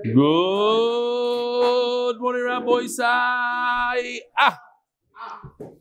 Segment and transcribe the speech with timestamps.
[0.00, 0.14] Good
[2.18, 4.20] morning, Rabbi Sai.
[4.38, 4.58] Ah.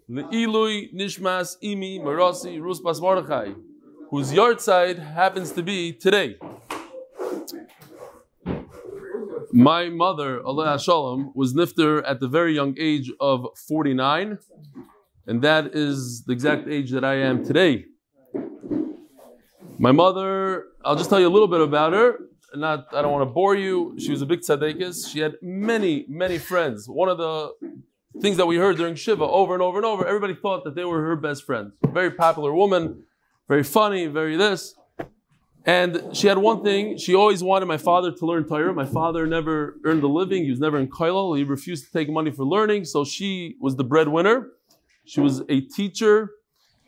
[0.10, 3.54] Le'ilui Nishmas Imi Marasi Ruspas Mordechai,
[4.10, 6.36] whose yard side happens to be today.
[9.54, 14.40] My mother, Allah Shalom, was nifter at the very young age of 49,
[15.26, 17.86] and that is the exact age that I am today.
[19.80, 22.20] My mother, I'll just tell you a little bit about her.
[22.54, 23.96] Not, I don't want to bore you.
[23.98, 25.12] She was a big tzaddikus.
[25.12, 26.88] She had many, many friends.
[26.90, 27.54] One of the
[28.20, 30.84] things that we heard during Shiva over and over and over, everybody thought that they
[30.84, 31.72] were her best friends.
[31.88, 33.04] Very popular woman,
[33.48, 34.76] very funny, very this.
[35.66, 38.74] And she had one thing, she always wanted my father to learn Torah.
[38.74, 42.10] My father never earned a living, he was never in Kailal, he refused to take
[42.10, 44.50] money for learning, so she was the breadwinner.
[45.06, 46.32] She was a teacher,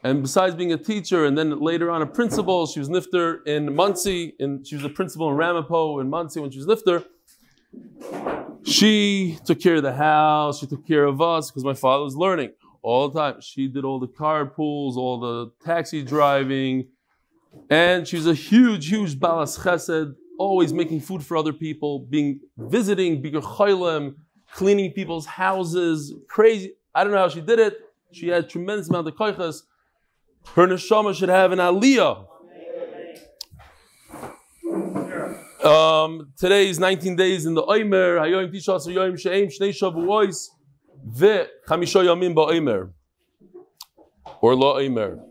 [0.03, 3.73] and besides being a teacher, and then later on a principal, she was nifter in
[3.73, 7.05] Monsey, and she was a principal in Ramapo in Monsey when she was nifter.
[8.65, 12.15] She took care of the house, she took care of us because my father was
[12.15, 13.41] learning all the time.
[13.41, 16.87] She did all the carpools, all the taxi driving,
[17.69, 23.21] and she's a huge, huge balas chesed, always making food for other people, being visiting
[23.21, 24.15] bigger choylem,
[24.53, 26.73] cleaning people's houses, crazy.
[26.93, 27.77] I don't know how she did it.
[28.11, 29.63] She had tremendous amount of koichas.
[30.55, 32.27] Her neshama should have an aliyah.
[35.65, 38.19] Um, today is 19 days in the Omer.
[38.19, 39.73] Shnei
[42.35, 42.91] Ba'Oimer
[44.41, 45.21] or La Oimer.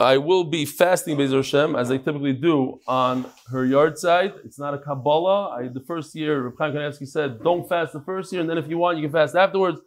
[0.00, 4.32] I will be fasting Bezer Hashem as I typically do on her yard side.
[4.42, 5.50] It's not a Kabbalah.
[5.50, 8.56] I, the first year, Reb Chaim Kanevsky said, don't fast the first year, and then
[8.56, 9.82] if you want, you can fast afterwards.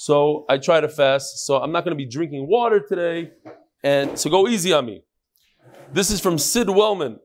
[0.00, 1.44] So I try to fast.
[1.44, 3.32] So I'm not going to be drinking water today,
[3.84, 5.02] and so go easy on me.
[5.92, 7.18] This is from Sid Wellman,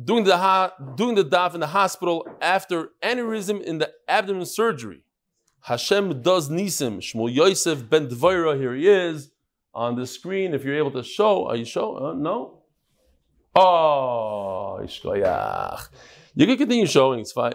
[0.00, 5.02] doing the ha- doing the daf in the hospital after aneurysm in the abdomen surgery.
[5.62, 6.98] Hashem does nisim.
[6.98, 9.32] Shmuel Yosef ben Dvaira, here he is
[9.74, 10.54] on the screen.
[10.54, 11.96] If you're able to show, are you show?
[11.96, 12.62] Uh, no.
[13.56, 15.88] Oh, ishkoyach.
[16.36, 17.18] You can continue showing.
[17.18, 17.54] It's fine.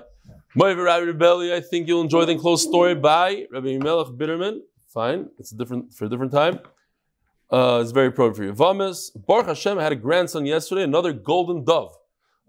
[0.58, 4.60] Rabbi Rebelli, I think you'll enjoy the enclosed story by Rabbi Melech Biderman.
[4.96, 5.30] Fine.
[5.38, 6.58] It's a different for a different time.
[7.52, 8.54] Uh, it's very appropriate for you.
[8.54, 11.94] Vamas, Baruch Hashem I had a grandson yesterday, another golden dove.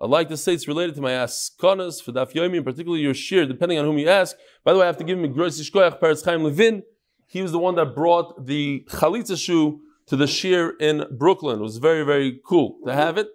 [0.00, 3.14] I'd like to say it's related to my askanas for Daf Yomi, and particularly your
[3.14, 4.36] shir, depending on whom you ask.
[4.62, 6.84] By the way, I have to give him a gross ishkoyach Peretz Chaim Levin.
[7.26, 11.58] He was the one that brought the chalitza shoe to the shir in Brooklyn.
[11.58, 13.26] It was very, very cool to have it.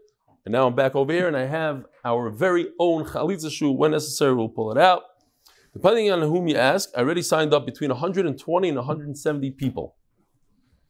[0.46, 3.74] And now I'm back over here, and I have our very own chalitza shoe.
[3.74, 5.04] When necessary, we'll pull it out.
[5.74, 9.96] Depending on whom you ask, I already signed up between 120 and 170 people.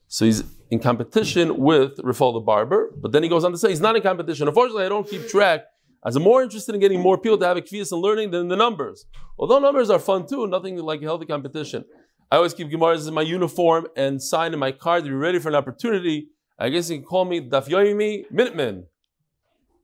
[0.07, 3.69] So he's in competition with Rafal the barber, but then he goes on to say
[3.69, 4.47] he's not in competition.
[4.47, 5.61] Unfortunately, I don't keep track.
[6.03, 8.47] As I'm more interested in getting more people to have a kvias and learning than
[8.47, 9.05] the numbers.
[9.37, 11.85] Although numbers are fun too, nothing like a healthy competition.
[12.31, 15.37] I always keep Gemaras in my uniform and sign in my card to be ready
[15.37, 16.29] for an opportunity.
[16.57, 18.85] I guess you can call me Daf Yoimi Minuteman.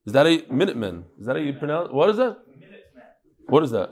[0.05, 1.03] Is that a Minuteman?
[1.19, 1.89] Is that how you pronounce?
[1.89, 1.93] It?
[1.93, 2.37] What is that?
[3.47, 3.91] What is that?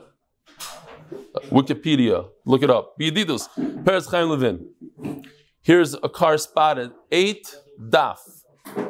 [1.50, 2.28] Wikipedia.
[2.44, 2.94] Look it up.
[2.98, 3.48] Bididos.
[3.84, 5.24] Peretz Chaim Levin.
[5.62, 6.92] Here's a car spotted.
[7.10, 8.18] Eight daf.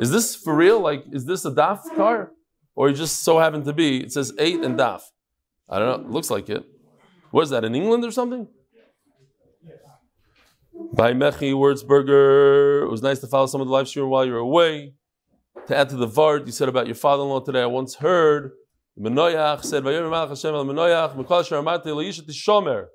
[0.00, 0.80] Is this for real?
[0.80, 2.32] Like, is this a daf car?
[2.74, 5.00] Or it just so happened to be, it says eight and daf.
[5.68, 6.10] I don't know.
[6.10, 6.64] Looks like it.
[7.30, 8.46] What is that, in England or something?
[10.92, 12.84] By Mechi Wurzberger.
[12.84, 14.94] It was nice to follow some of the live stream while you were away.
[15.68, 17.96] To add to the Vart, you said about your father in law today, I once
[17.96, 18.52] heard
[18.98, 22.86] Menoyach said, Vayomer Hashem el Menoyach, Mikol Sharamate Leisha Tishomer.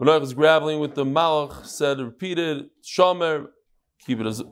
[0.00, 3.48] Menoyach was grappling with the Malach, said, repeated, Shomer,
[4.04, 4.42] keep it as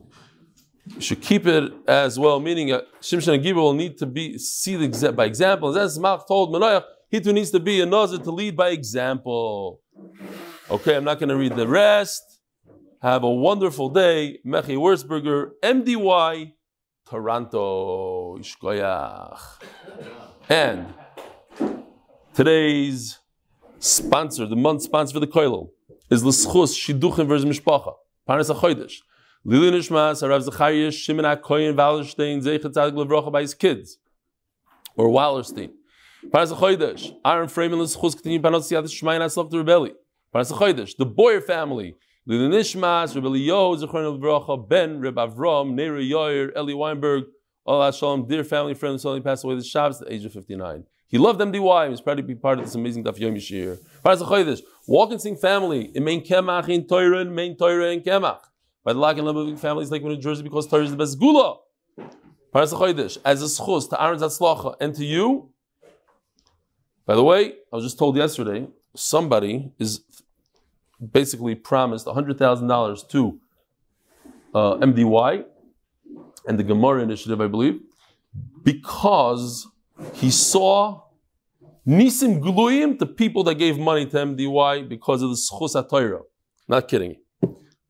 [0.99, 4.75] should keep it as well, meaning uh, Shimshon and Gibor will need to be see
[4.75, 5.77] the exa- by example.
[5.79, 9.81] As Malach told Menoyach, he too needs to be a nazir to lead by example.
[10.71, 12.41] Okay, I'm not going to read the rest.
[13.03, 14.39] Have a wonderful day.
[14.47, 16.53] Mechi Wurzberger, MDY,
[17.13, 19.39] Toronto, Ishkoyach.
[20.49, 20.95] And
[22.33, 23.19] today's
[23.79, 25.69] sponsor, the month sponsor for the Koilel,
[26.09, 27.93] is L'schus Shiduchim versus Mishpacha.
[28.27, 28.95] Parnas HaChodesh.
[29.45, 33.99] Lili Nishmas, Harav Zacharias, Shimon HaKoyen, Wallerstein, Zeichet Tzadik Levrocha by his kids.
[34.97, 35.73] Or Wallerstein.
[36.31, 37.15] Parnas HaChodesh.
[37.27, 39.93] Aaron Freeman L'schus K'tini Panot Siyat Shemayin the Rebelli.
[40.35, 40.97] Parnas HaChodesh.
[40.97, 41.95] The Boyer family.
[42.25, 47.25] Lili Nishmas, Rebbe Leo, Zechron Levrocha, Ben, Reb Avram, Neri Yoyer, Eli Weinberg,
[47.67, 50.85] Allah Shalom, dear family friend, suddenly passed away this Shabbos at the age of 59.
[51.09, 54.63] He loved MDY and was proud to be part of this amazing Daf Yom Yishir.
[54.87, 58.41] Walk and sing family in main Kemach, in Torah, in main Torah, in Kemach.
[58.85, 61.59] By the Lock and Living families like New Jersey because Torah is the best gula.
[62.55, 65.51] As a schus to Aaron Zatzlacha and to you,
[67.05, 70.03] By the way, I was just told yesterday, somebody is
[71.11, 73.41] basically promised $100,000 to
[74.55, 75.45] uh, MDY
[76.47, 77.81] and the Gemara initiative, I believe,
[78.63, 79.67] because
[80.15, 81.03] he saw
[81.87, 86.23] Nisim Gluyim, the people that gave money to MDY because of the Schus HaTorah.
[86.69, 87.17] Not kidding.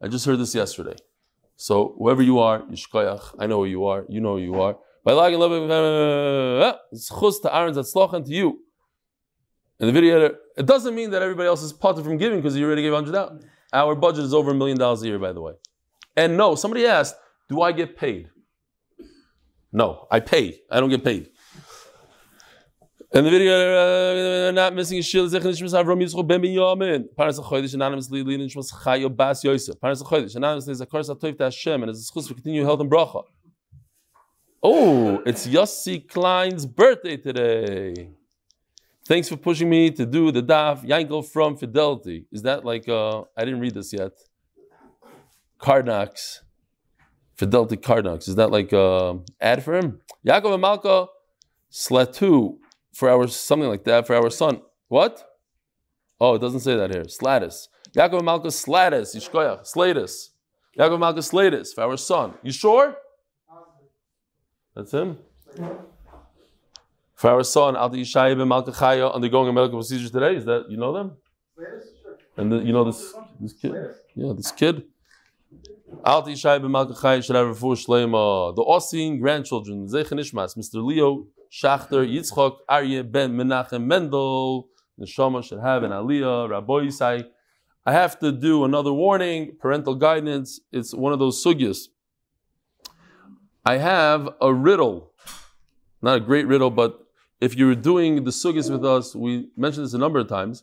[0.01, 0.97] I just heard this yesterday.
[1.57, 4.77] So whoever you are, Yishkoyach, I know who you are, you know who you are.
[5.05, 5.51] By lagging love,
[6.95, 8.61] Schus to Aaron's Atzloch to you.
[9.83, 12.65] In the video, it doesn't mean that everybody else is parted from giving because you
[12.65, 13.43] already gave 100 out.
[13.73, 15.55] Our budget is over a million dollars a year, by the way.
[16.17, 17.17] And no, somebody asked,
[17.49, 18.31] do I get paid?
[19.73, 20.61] No, I pay.
[20.71, 21.31] I don't get paid.
[23.13, 27.07] In the video, uh, not missing a shield, Zech Nishmas Avram Yisrael Ben Binyamin.
[27.19, 29.75] Parnas HaChodesh anonymously leading Nishmas Chayo Bas Yosef.
[29.81, 32.91] Parnas HaChodesh anonymously is a to Hashem and is a schus for continued health and
[32.91, 33.25] bracha.
[34.63, 38.11] Oh, it's Yossi Klein's birthday today.
[39.05, 40.85] Thanks for pushing me to do the daf.
[40.85, 42.27] Yankel from Fidelity.
[42.31, 44.13] Is that like, uh, I didn't read this yet.
[45.61, 46.39] Karnax.
[47.35, 48.29] Fidelity Karnax.
[48.29, 50.01] Is that like uh, ad for him?
[50.27, 51.07] Yaakov and Malka
[51.71, 52.59] Slatu
[52.93, 54.63] for our something like that for our son.
[54.89, 55.25] What?
[56.21, 57.05] Oh, it doesn't say that here.
[57.05, 57.67] Slatus.
[57.97, 59.17] Yaakov and Malka Slatus.
[59.17, 59.73] Yishkoyach.
[59.75, 60.29] Slatus.
[60.79, 62.35] Yaakov and Malka Slatus for our son.
[62.43, 62.97] You sure?
[64.77, 65.19] That's him.
[67.23, 70.35] For our son, Alta Yishaya ben Malka Chaya undergoing a medical procedure today.
[70.35, 71.13] Is that you know them?
[72.37, 73.73] And the, you know this this kid?
[74.17, 74.83] Yeah, this kid.
[76.05, 78.57] Alta Yishai b'Malka should have a full shlema.
[78.57, 80.85] The Osin grandchildren, Zeichen Ishmas, Mr.
[80.85, 84.67] Leo Schachter, Yitzchok, Aryeh ben Menachem Mendel,
[85.01, 87.25] Neshama should have an Aliyah, Rabbi Yisai.
[87.87, 90.59] I have to do another warning, parental guidance.
[90.73, 91.87] It's one of those sugyas.
[93.65, 95.13] I have a riddle,
[96.03, 96.99] not a great riddle, but
[97.43, 100.63] if you're doing the sugis with us, we mentioned this a number of times.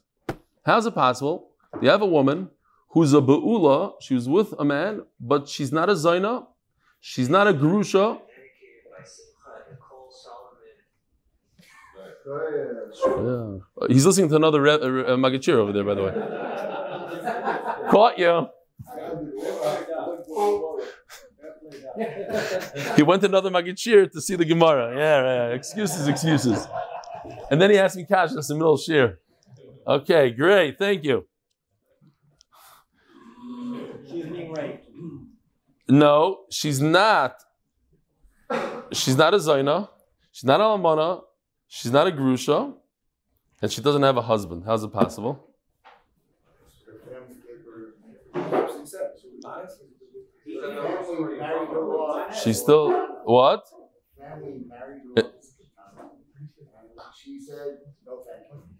[0.65, 1.49] How's it possible?
[1.81, 2.49] You have a woman
[2.91, 6.47] who's a Ba'ula, she was with a man, but she's not a Zaina,
[7.01, 8.21] she's not a Grusha.
[13.05, 13.87] Yeah.
[13.89, 16.13] He's listening to another Re- uh, Magachir over there, by the way.
[17.91, 18.47] Caught you.
[22.95, 24.95] He went to another Magachir to see the Gemara.
[24.95, 26.67] Yeah, yeah, excuses, excuses.
[27.51, 29.19] And then he asked me cash, that's the middle of Shir.
[29.87, 31.25] Okay, great, thank you.
[34.09, 34.87] She's being raped.
[35.87, 37.35] No, she's not.
[38.91, 39.89] She's not a Zaina.
[40.31, 41.23] She's not a Lamana.
[41.67, 42.73] She's not a Grusha.
[43.61, 44.63] And she doesn't have a husband.
[44.65, 45.47] How's it possible?
[52.43, 52.91] She's still
[53.23, 53.63] what?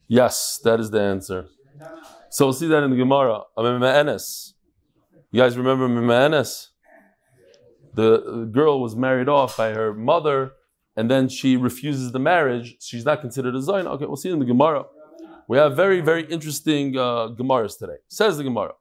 [0.07, 1.47] Yes, that is the answer.
[2.29, 3.43] So we'll see that in the Gemara.
[5.31, 6.69] You guys remember Mimaenes?
[7.93, 10.53] the girl was married off by her mother,
[10.95, 13.85] and then she refuses the marriage, she's not considered a Zayin.
[13.85, 14.85] Okay, we'll see in the Gemara.
[15.47, 17.97] We have very, very interesting uh, Gemaras today.
[18.07, 18.73] Says the Gemara.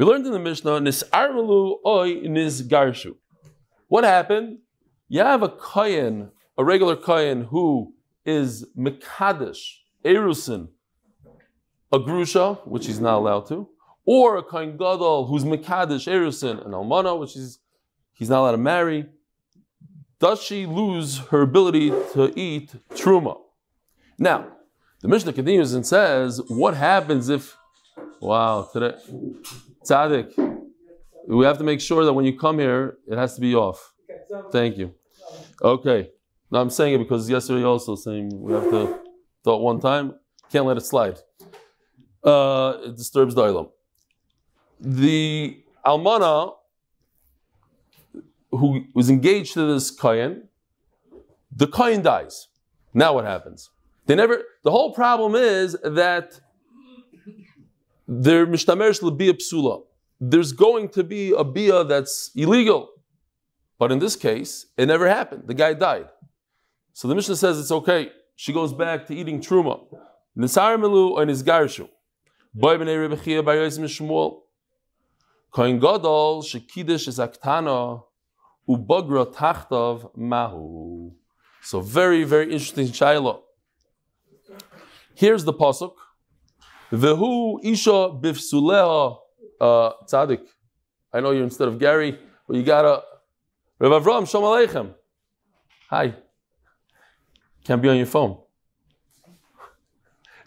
[0.00, 3.16] We learned in the Mishnah, Nis'armalu oy nisgarshu.
[3.88, 4.60] What happened?
[5.10, 7.92] You have a kohen, a regular kohen who
[8.24, 9.60] is Mekadesh,
[10.02, 10.68] Erusin,
[11.92, 13.68] a grusha, which he's not allowed to,
[14.06, 17.58] or a kohen gadol who's Mekadesh, Erusin, an almana, which is
[18.14, 19.04] he's not allowed to marry,
[20.18, 23.38] does she lose her ability to eat truma?
[24.18, 24.46] Now,
[25.02, 27.54] the Mishnah continues and says, what happens if,
[28.18, 28.94] wow, today,
[29.84, 30.32] tzaddik,
[31.26, 33.92] we have to make sure that when you come here, it has to be off.
[34.50, 34.94] Thank you.
[35.62, 36.10] Okay.
[36.50, 38.98] Now I'm saying it because yesterday also saying we have to
[39.44, 40.14] it one time,
[40.50, 41.18] can't let it slide.
[42.22, 43.72] Uh, it disturbs the.
[44.80, 46.54] The almana
[48.50, 50.48] who was engaged to this kohen,
[51.54, 52.48] the kohen dies.
[52.92, 53.70] Now what happens?
[54.06, 54.42] They never.
[54.64, 56.40] The whole problem is that
[58.12, 59.84] there mishtamerish lebia psula.
[60.20, 62.90] There's going to be a bia that's illegal,
[63.78, 65.44] but in this case, it never happened.
[65.46, 66.08] The guy died.
[66.92, 68.10] So the Mishnah says it's okay.
[68.34, 69.86] She goes back to eating truma.
[70.36, 71.88] Nisar milu and his garshu.
[72.52, 74.40] Boy b'nei Rebbe by Yosef Shmuel.
[75.52, 78.02] Kohen gadol shekidish is aktana
[78.68, 81.12] ubagra tachtav mahu.
[81.62, 83.40] So very, very interesting shaila.
[85.14, 85.92] Here's the pasuk.
[86.92, 89.16] Vehu isha bifsuleha
[89.60, 90.42] uh, tzaddik.
[91.12, 93.02] I know you're instead of Gary, but you gotta.
[93.78, 94.94] Rav Avram, Shalom Aleichem.
[95.88, 96.14] Hi.
[97.64, 98.38] Can't be on your phone.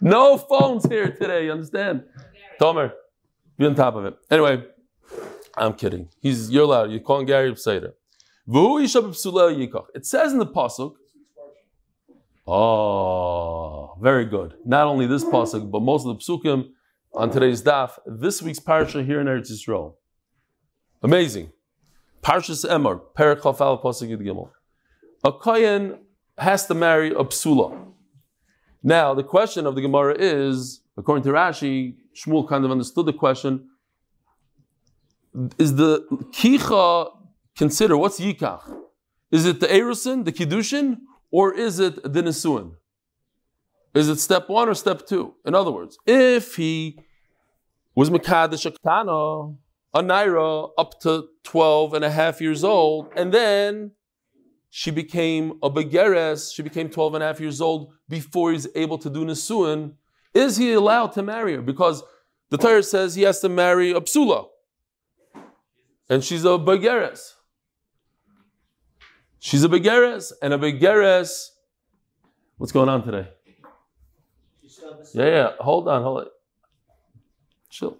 [0.00, 2.04] No phones here today, you understand?
[2.60, 2.92] Tomer,
[3.56, 4.14] be on top of it.
[4.30, 4.64] Anyway,
[5.56, 6.08] I'm kidding.
[6.20, 6.90] He's you're allowed.
[6.90, 7.92] You're calling Gary Pseder.
[8.46, 10.94] It says in the pasuk.
[12.46, 14.54] Oh, very good.
[14.64, 16.70] Not only this pasuk, but most of the psukim
[17.12, 17.98] on today's daf.
[18.06, 19.94] This week's parsha here in Eretz Yisrael.
[21.02, 21.52] Amazing.
[22.22, 24.50] Parshas Emor, Perek Chafal Pasuk Yud Gimel.
[25.22, 25.98] A kohen
[26.38, 27.92] has to marry a psula.
[28.82, 33.12] Now, the question of the Gemara is, according to Rashi, Shmuel kind of understood the
[33.12, 33.68] question.
[35.58, 37.10] Is the kicha
[37.56, 38.62] consider what's yikach?
[39.30, 40.98] Is it the erusin, the kiddushin,
[41.30, 42.76] or is it the nesuin?
[43.94, 45.34] Is it step one or step two?
[45.44, 46.98] In other words, if he
[47.94, 49.54] was mekadesh a
[49.96, 53.92] a naira up to 12 and a half years old, and then
[54.68, 58.98] she became a begeres, she became 12 and a half years old before he's able
[58.98, 59.92] to do nesuin,
[60.34, 61.62] is he allowed to marry her?
[61.62, 62.02] Because
[62.50, 64.48] the Torah says he has to marry a psula.
[66.08, 67.34] And she's a begeres.
[69.38, 71.50] She's a begeres, and a begeres.
[72.56, 73.28] What's going on today?
[75.14, 75.52] Yeah, yeah.
[75.60, 76.26] Hold on, hold on.
[77.70, 77.96] Chill.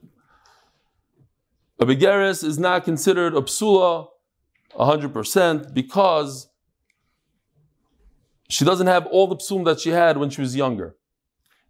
[1.78, 4.09] A begeres is not considered a psula
[4.76, 6.49] 100% because
[8.49, 10.97] she doesn't have all the psum that she had when she was younger.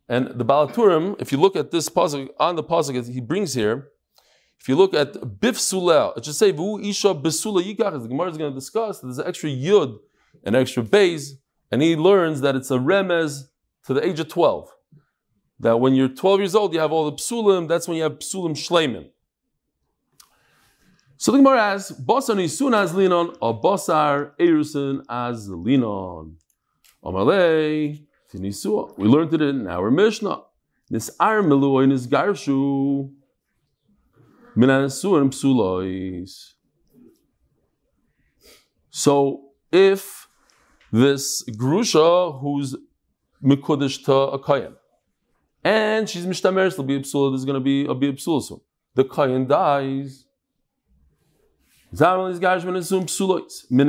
[0.08, 3.54] And the Balaturim, if you look at this pasuk on the pasuk that he brings
[3.54, 3.88] here,
[4.60, 8.02] if you look at bif suleh, it should say vu isha besula yikach.
[8.02, 9.98] The Gemara is going to discuss there's an extra yud,
[10.44, 11.34] an extra base,
[11.70, 13.48] and he learns that it's a remez
[13.86, 14.70] to the age of twelve.
[15.60, 17.68] That when you're 12 years old, you have all the psulim.
[17.68, 19.10] That's when you have psulim shleimin.
[21.16, 26.36] So the Gemara asks, "Basar nisun as linon, or basar erusin as linon."
[27.04, 28.98] Amalei tinisua.
[28.98, 30.42] We learned it in our Mishnah.
[30.92, 33.12] Nisar miluoy nisgarshu
[34.56, 36.54] minasuim psulois.
[38.90, 40.28] So if
[40.92, 42.76] this grusha who's
[43.42, 44.76] mikudish to a kayan,
[45.64, 47.32] and she's mishtamer, there'll be a psula.
[47.32, 48.60] There's going to be a be psula soon.
[48.94, 49.04] The
[49.48, 50.26] dies.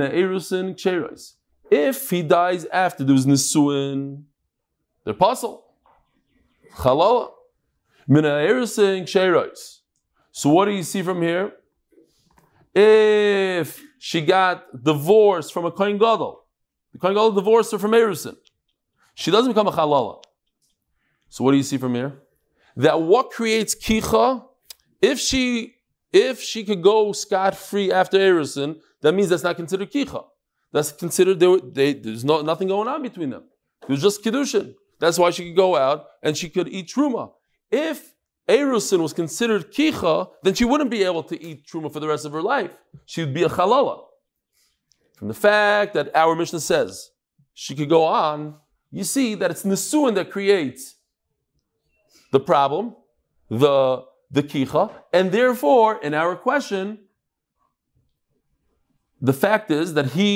[0.09, 1.33] Erusin kcherois.
[1.69, 4.23] If he dies after there was Nisuin,
[5.03, 5.65] the apostle.
[6.75, 7.31] Chalala.
[8.07, 9.79] Mina erusin Sheiros.
[10.31, 11.53] So what do you see from here?
[12.73, 16.45] If she got divorced from a Kohen Gadol,
[16.91, 18.35] the Kohen Gadol divorced her from Erusin,
[19.15, 20.21] she doesn't become a Chalala.
[21.35, 22.13] So what do you see from here?
[22.77, 24.45] That what creates Kicha,
[25.01, 25.75] if she
[26.13, 30.23] if she could go scot free after Erusin, that means that's not considered Kicha
[30.75, 33.45] that's considered they, they, there's no, nothing going on between them.
[33.83, 34.75] It was just kiddushin.
[34.99, 37.31] That's why she could go out and she could eat truma.
[37.71, 38.13] If
[38.49, 42.25] Erusin was considered kicha, then she wouldn't be able to eat truma for the rest
[42.25, 42.71] of her life.
[43.05, 44.03] She would be a halala.
[45.15, 47.09] From the fact that our Mishnah says
[47.53, 48.55] she could go on,
[48.91, 50.94] you see that it's Nisuin that creates
[52.35, 52.93] the problem,
[53.49, 56.99] the, the kicha, and therefore, in our question,
[59.21, 60.27] the fact is that he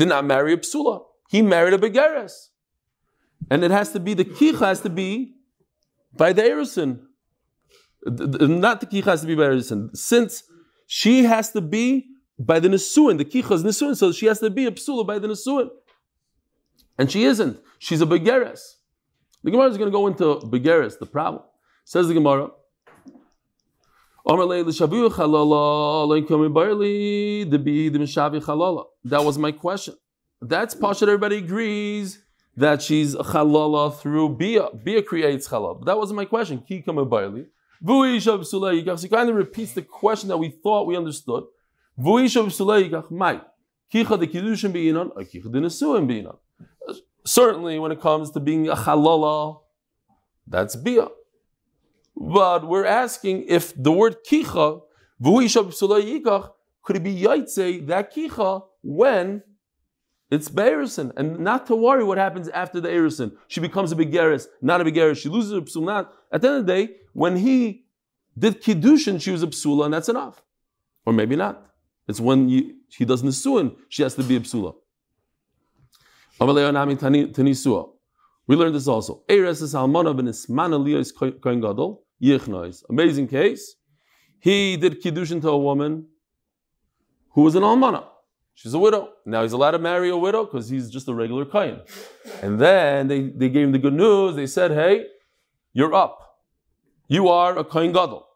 [0.00, 0.96] did not marry a psula.
[1.30, 2.34] He married a begeres.
[3.50, 5.36] And it has to be, the kicha has to be
[6.22, 6.90] by the erison.
[8.64, 9.96] Not the kicha has to be by erison.
[9.96, 10.42] Since
[10.86, 14.50] she has to be by the nesuin, the kicha is nesuin, so she has to
[14.50, 15.70] be a psula by the nesuin.
[16.98, 17.58] And she isn't.
[17.78, 18.62] She's a begeres.
[19.44, 21.42] The Gemara is going to go into begeres, the problem.
[21.84, 22.50] Says the Gemara,
[29.04, 29.94] that was my question.
[30.40, 32.24] That's Pashat, everybody agrees
[32.56, 34.70] that she's chalala through Bia.
[34.82, 35.84] Bia creates chalal.
[35.84, 36.64] That wasn't my question.
[36.66, 36.94] Ki So
[38.96, 41.44] he kind of repeats the question that we thought we understood.
[47.26, 49.60] Certainly, when it comes to being a chalala,
[50.46, 51.08] that's Bia.
[52.16, 54.82] But we're asking if the word kicha,
[55.22, 59.42] could it be yaitse, that kicha, when
[60.30, 63.36] it's Be'erison, and not to worry what happens after the Erison.
[63.48, 65.18] She becomes a begeris, not a begeris.
[65.18, 67.84] She loses her psul, At the end of the day, when he
[68.36, 70.42] did kiddushin, she was a psula, and that's enough.
[71.06, 71.70] Or maybe not.
[72.08, 74.74] It's when you, he does nisuin, she has to be a psula.
[76.40, 76.46] We
[78.56, 79.22] learned this also.
[79.28, 79.74] Is
[81.60, 82.04] gadol.
[82.90, 83.76] Amazing case.
[84.40, 86.06] He did kiddushin to a woman
[87.30, 88.04] who was an almana.
[88.54, 89.10] She's a widow.
[89.26, 91.80] Now he's allowed to marry a widow because he's just a regular kohen.
[92.42, 94.36] And then they, they gave him the good news.
[94.36, 95.06] They said, hey,
[95.72, 96.38] you're up.
[97.08, 98.26] You are a kohen gadol.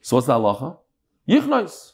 [0.00, 0.78] So what's the halacha?
[1.28, 1.92] Yichnois.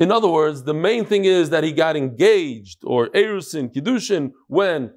[0.00, 4.94] In other words, the main thing is that he got engaged or erusin, kiddushin, when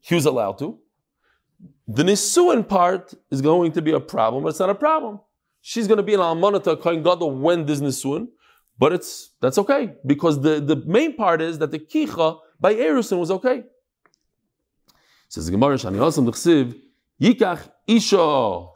[0.00, 0.80] he was allowed to.
[1.86, 5.20] The nisuin part is going to be a problem, but it's not a problem.
[5.60, 8.26] She's going to be an almanata kohen gadol when there's nisuin,
[8.76, 13.18] but it's that's okay because the, the main part is that the kicha by erusin
[13.18, 13.62] was okay.
[15.28, 16.74] Says Gemara, Shani Osam
[17.20, 18.66] Yikach Isha.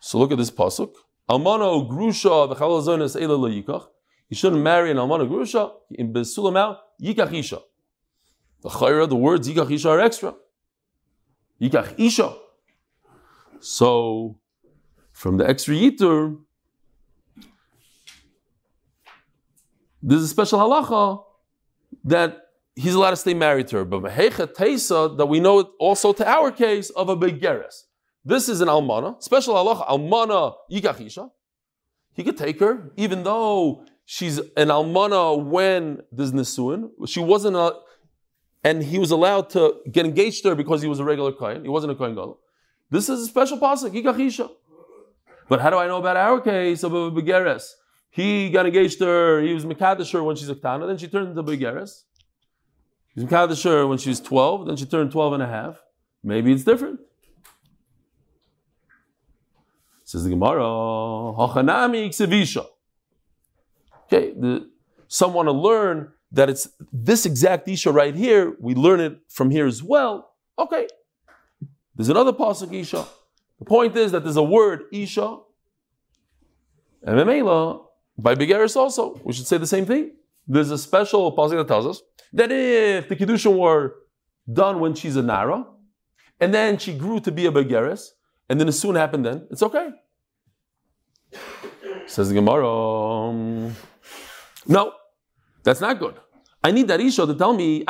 [0.00, 0.94] So look at this pasuk.
[1.28, 3.88] Almano grusha v'chalazonis ela lo yikach.
[4.28, 7.60] You shouldn't marry an almana grusha in besulamau yikach isha.
[8.62, 10.34] The chayra, the words yikach isha are extra.
[11.60, 12.34] Yikach isha.
[13.60, 14.38] So
[15.12, 16.38] from the extra yitur,
[20.02, 21.24] there's a special halacha
[22.04, 23.84] that he's allowed to stay married to her.
[23.84, 27.84] But mehecha teisa that we know it also to our case of a begeres.
[28.24, 31.30] This is an almana, special halacha almana yikachisha.
[32.14, 36.90] He could take her, even though she's an almana when there's nisuin.
[37.06, 37.74] She wasn't a,
[38.62, 41.62] and he was allowed to get engaged to her because he was a regular kohen.
[41.62, 42.40] He wasn't a kohen gadol.
[42.90, 44.50] This is a special pasuk.
[45.48, 47.72] But how do I know about our case of a begeres?
[48.10, 49.40] He got engaged to her.
[49.40, 50.86] He was mekadosh her when she's a ktana.
[50.86, 52.04] Then she turned into begeres.
[53.14, 54.66] He was mekadosh her when she was twelve.
[54.66, 55.80] Then she turned 12 and a half.
[56.22, 57.00] Maybe it's different.
[60.04, 60.64] Says the Gemara.
[64.04, 64.70] Okay, the,
[65.08, 68.56] some want to learn that it's this exact Isha right here.
[68.60, 70.32] We learn it from here as well.
[70.58, 70.88] Okay.
[71.94, 73.06] There's another pasuk Isha.
[73.60, 75.38] The point is that there's a word Isha.
[77.06, 77.84] Memela,
[78.18, 80.12] by Begaris also, we should say the same thing.
[80.46, 83.94] There's a special pasuk that tells us that if the Kiddushin were
[84.52, 85.64] done when she's a Nara,
[86.40, 88.08] and then she grew to be a Begaris,
[88.48, 89.90] and then it soon happened then, it's okay.
[92.06, 93.74] Says the Gemara, um,
[94.66, 94.92] no,
[95.62, 96.14] that's not good.
[96.62, 97.84] I need that Isha to tell me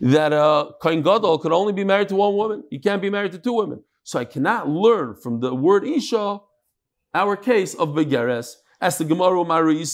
[0.00, 2.64] that a Kohen Gadol could only be married to one woman.
[2.70, 3.82] He can't be married to two women.
[4.02, 6.40] So I cannot learn from the word Isha
[7.14, 9.84] our case of Begeres as the Gemara Mari.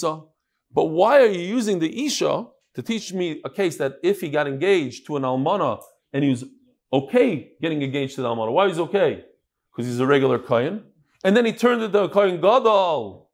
[0.73, 4.29] But why are you using the Isha to teach me a case that if he
[4.29, 6.45] got engaged to an Almana and he was
[6.93, 9.25] okay getting engaged to the Almana, why is okay?
[9.73, 10.85] Because he's a regular Kohen.
[11.25, 13.26] And then he turned into a Kohen Gadol.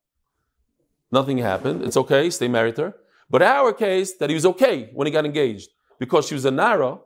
[1.13, 1.83] Nothing happened.
[1.83, 2.31] It's okay.
[2.31, 2.95] Stay married to her.
[3.29, 6.51] But our case, that he was okay when he got engaged because she was a
[6.51, 6.99] Nara,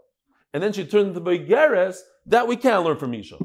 [0.54, 3.36] and then she turned into Begeres, that we can't learn from Isha.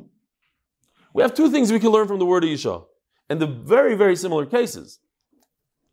[1.14, 2.82] We have two things we can learn from the word Isha.
[3.30, 5.00] And the very, very similar cases.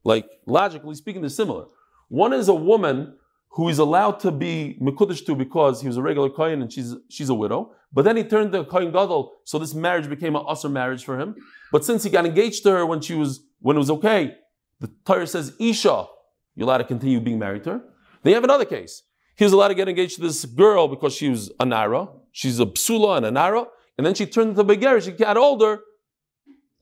[0.04, 1.66] Like, logically speaking, they're similar.
[2.08, 3.16] One is a woman
[3.50, 6.94] who is allowed to be Mekudesh to because he was a regular Kohen and she's,
[7.08, 7.72] she's a widow.
[7.92, 11.18] But then he turned to Kohen Gadol, so this marriage became an usher marriage for
[11.18, 11.34] him.
[11.72, 14.36] But since he got engaged to her when she was when it was okay,
[14.80, 16.06] the Torah says Isha,
[16.54, 17.80] you're allowed to continue being married to her.
[18.22, 19.02] Then you have another case.
[19.36, 22.08] He was allowed to get engaged to this girl because she was a Nara.
[22.32, 23.64] She's a psula and a Nara.
[23.96, 25.80] And then she turned into Beger, she got older,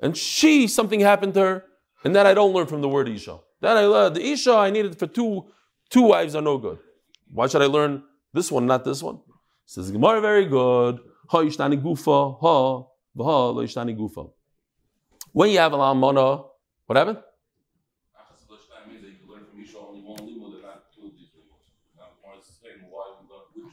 [0.00, 1.64] and she, something happened to her,
[2.04, 3.38] and that I don't learn from the word Isha.
[3.62, 4.08] That I.
[4.10, 5.46] The Isha I needed for two,
[5.88, 6.78] two wives are no good.
[7.32, 9.20] Why should I learn this one, not this one?
[9.64, 11.00] Says Gemara, very good.
[11.28, 12.84] Ha ishtani gufa, ha,
[13.16, 14.30] v'ha lo ishtani gufa.
[15.32, 16.46] When you have an almana,
[16.86, 17.18] what happened?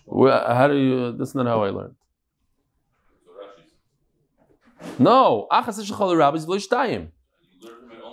[0.10, 1.12] How do you?
[1.14, 1.96] That's not how I learned.
[5.00, 5.48] No,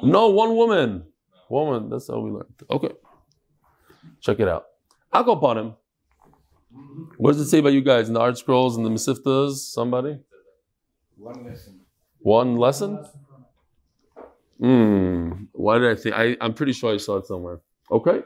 [0.02, 1.04] No, one woman.
[1.48, 1.90] Woman.
[1.90, 2.54] That's how we learned.
[2.70, 2.90] Okay,
[4.20, 4.66] check it out.
[5.12, 5.74] I'll go upon him.
[7.16, 9.56] What does it say about you guys in the ArtScrolls and the Mesivtas?
[9.56, 10.18] Somebody?
[11.16, 11.80] One lesson.
[12.20, 13.04] One lesson?
[14.60, 15.32] Hmm.
[15.52, 16.14] Why did I think?
[16.14, 17.60] I, I'm pretty sure I saw it somewhere.
[17.90, 18.22] Okay.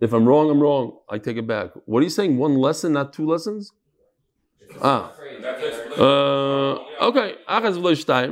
[0.00, 0.98] If I'm wrong, I'm wrong.
[1.08, 1.70] I take it back.
[1.86, 2.36] What are you saying?
[2.36, 3.72] One lesson, not two lessons?
[4.82, 5.12] Ah.
[5.96, 6.78] Uh,
[7.08, 7.34] okay.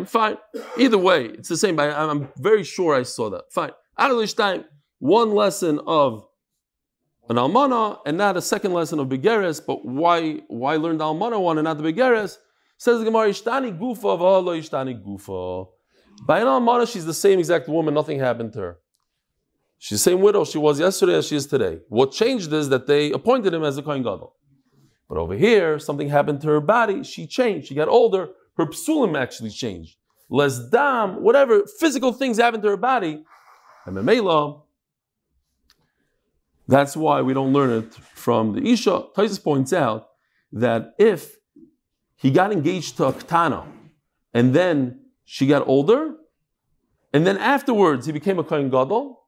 [0.05, 0.37] Fine.
[0.79, 1.81] Either way, it's the same.
[1.81, 3.45] I'm very sure I saw that.
[3.51, 3.73] Fine.
[4.99, 6.27] One lesson of
[7.29, 9.65] an almana and not a second lesson of begeres.
[9.65, 12.37] But why why learn the almana one and not the begeres?
[12.77, 15.69] Says the Gemara, Ishtani gufa v'alo ishtani gufa.
[16.27, 17.95] By an almana, she's the same exact woman.
[17.95, 18.79] Nothing happened to her.
[19.85, 21.81] She's the same widow she was yesterday as she is today.
[21.91, 24.35] What changed is that they appointed him as a kohen gadol.
[25.11, 27.05] But over here, something happened to her body.
[27.05, 27.69] She changed.
[27.69, 28.31] She got older.
[28.57, 29.99] Her psulim actually changed.
[30.31, 33.25] Les dam, whatever physical things happened to her body,
[33.85, 34.63] And Memela,
[36.67, 39.09] that's why we don't learn it from the Isha.
[39.15, 40.09] Taisus points out
[40.51, 41.37] that if
[42.17, 43.67] he got engaged to a Ktana
[44.33, 46.15] and then she got older,
[47.13, 49.21] and then afterwards he became a Kohen Gadol,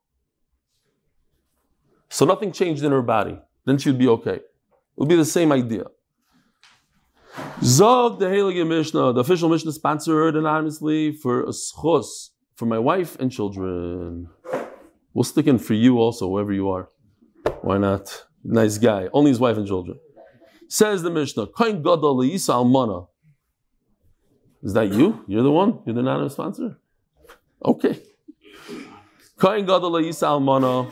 [2.16, 4.37] so nothing changed in her body, then she would be okay.
[4.37, 5.85] It would be the same idea.
[7.62, 13.20] Zog the Heilige Mishnah, the official Mishnah sponsored anonymously for a schos for my wife
[13.20, 14.31] and children.
[15.12, 16.88] We'll stick in for you also, wherever you are.
[17.61, 18.24] Why not?
[18.42, 19.11] Nice guy.
[19.12, 19.98] Only his wife and children.
[20.68, 23.09] Says the Mishnah, Kain Gadol Yisa Almana.
[24.62, 25.22] Is that you?
[25.29, 25.81] You're the one?
[25.85, 26.79] You're the anonymous sponsor?
[27.62, 28.00] Okay.
[29.38, 30.90] Kain Gadol Yisa Almana.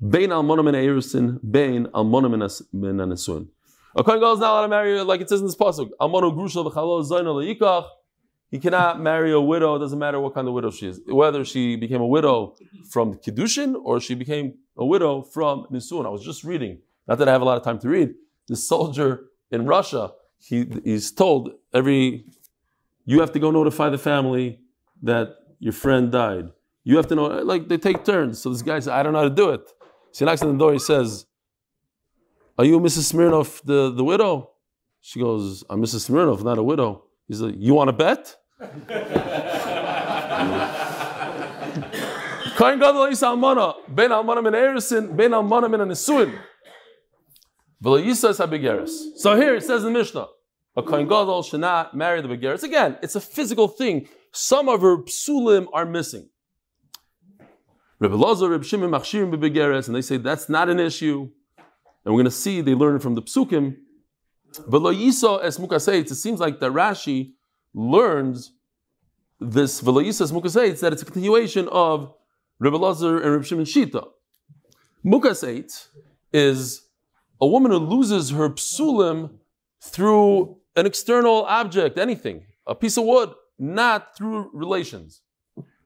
[0.00, 2.30] Bain Almana min Erisin, Bain Almana
[2.72, 3.48] min Anesun.
[3.94, 5.90] A Kohen Gadol is not allowed to marry, like it says in this pasuk.
[6.00, 7.86] Almana Grusha v'chalo Zaina le'ikach.
[8.50, 9.76] He cannot marry a widow.
[9.76, 11.00] It doesn't matter what kind of widow she is.
[11.06, 12.56] Whether she became a widow
[12.88, 16.06] from Kiddushin or she became a widow from Nisun.
[16.06, 18.14] I was just reading, not that I have a lot of time to read.
[18.48, 22.24] The soldier in Russia, he, he's told every,
[23.04, 24.60] you have to go notify the family
[25.02, 26.48] that your friend died.
[26.84, 28.40] You have to know, like they take turns.
[28.40, 29.70] So this guy says, I don't know how to do it.
[30.18, 31.26] He knocks on the door, he says,
[32.58, 33.04] Are you Mrs.
[33.04, 34.50] Smirnov, the, the widow?
[35.00, 36.00] She goes, I'm Mrs.
[36.00, 37.04] Smirnov, not a widow.
[37.26, 38.36] He's like, You want to bet?
[49.16, 50.26] So here it says in Mishnah,
[50.76, 52.62] a kain gadol should not marry the begeres.
[52.62, 54.08] Again, it's a physical thing.
[54.32, 56.28] Some of her psulim are missing.
[58.00, 61.28] Rebbe Lazar, Rebbe Shimon, Machshirim begeres, and they say that's not an issue.
[62.04, 63.76] And we're going to see they learn from the psukim.
[64.66, 66.10] But lo yiso es mukaseitz.
[66.10, 67.34] It seems like that Rashi
[67.74, 68.52] learns
[69.38, 72.14] this v'lo yiso es mukaseitz that it's a continuation of
[72.58, 74.08] Rebbe Lazar and Rebbe Shimon Shita.
[75.04, 75.88] Mukaseitz
[76.32, 76.88] is
[77.38, 79.30] a woman who loses her psulim
[79.82, 85.20] through an external object, anything, a piece of wood, not through relations.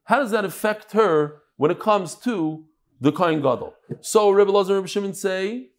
[0.05, 2.65] How does that affect her when it comes to
[3.01, 3.75] the Kohen Gadol?
[4.01, 5.71] So Rebbe Lazar and Rebbe Shimon say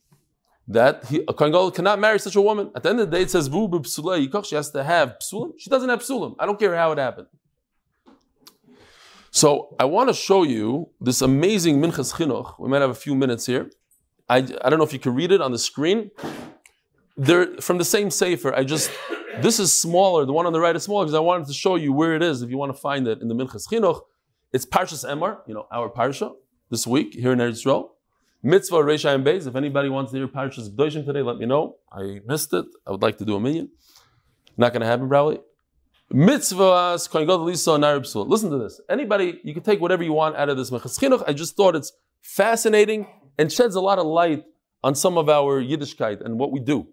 [0.67, 2.71] that he, a Kohen Gadol cannot marry such a woman.
[2.75, 5.53] At the end of the day, it says She has to have psulim.
[5.57, 6.35] She doesn't have psulim.
[6.39, 7.27] I don't care how it happened.
[9.31, 12.57] So I want to show you this amazing Minchas Chinuch.
[12.57, 13.69] We might have a few minutes here.
[14.29, 16.09] I, I don't know if you can read it on the screen.
[17.17, 18.55] They're from the same Sefer.
[18.55, 18.91] I just
[19.41, 20.25] this is smaller.
[20.25, 22.23] The one on the right is smaller because I wanted to show you where it
[22.23, 22.41] is.
[22.41, 24.01] If you want to find it in the Minchas Chinuch,
[24.55, 25.39] it's Parshas Emor.
[25.47, 26.33] You know our parsha
[26.71, 27.89] this week here in Eretz Yisrael.
[28.41, 29.47] Mitzvah Reisha and Beis.
[29.47, 31.75] If anybody wants to hear Parshas Gdoshim today, let me know.
[31.91, 32.65] I missed it.
[32.87, 33.69] I would like to do a million.
[34.55, 35.39] Not going to happen probably.
[36.13, 37.09] Mitzvahs
[38.29, 38.79] Listen to this.
[38.89, 41.91] Anybody, you can take whatever you want out of this I just thought it's
[42.21, 44.45] fascinating and sheds a lot of light
[44.85, 46.87] on some of our Yiddishkeit and what we do.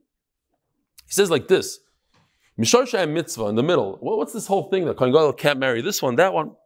[1.06, 1.78] He says like this:
[2.58, 3.98] Mishar Mitzvah in the middle.
[4.00, 6.56] What's this whole thing that Kohen can't marry this one, that one?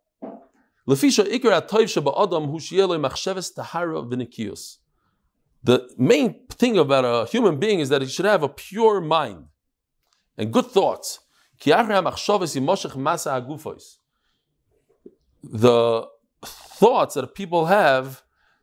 [5.65, 9.47] The main thing about a human being is that he should have a pure mind
[10.39, 11.19] and good thoughts.
[15.43, 16.07] The
[16.45, 18.23] thoughts that people have,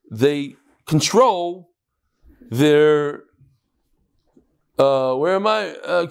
[0.10, 0.56] they
[0.86, 1.72] control
[2.50, 3.24] their.
[4.78, 5.76] Uh, where am I?
[5.76, 6.06] Uh,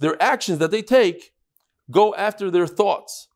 [0.00, 1.32] their actions that they take
[1.90, 3.28] go after their thoughts.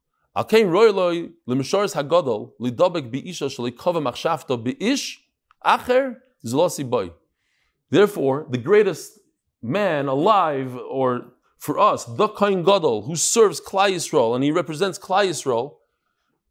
[7.90, 9.18] Therefore, the greatest
[9.62, 14.98] man alive, or for us, the Kohen Gadol, who serves Klal Yisrael, and he represents
[14.98, 15.74] Klal Yisrael,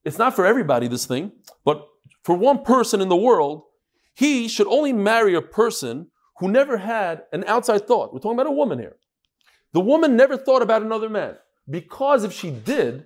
[0.03, 1.31] it's not for everybody, this thing,
[1.63, 1.87] but
[2.23, 3.63] for one person in the world,
[4.13, 6.07] he should only marry a person
[6.39, 8.13] who never had an outside thought.
[8.13, 8.97] We're talking about a woman here.
[9.71, 11.37] The woman never thought about another man,
[11.69, 13.05] because if she did,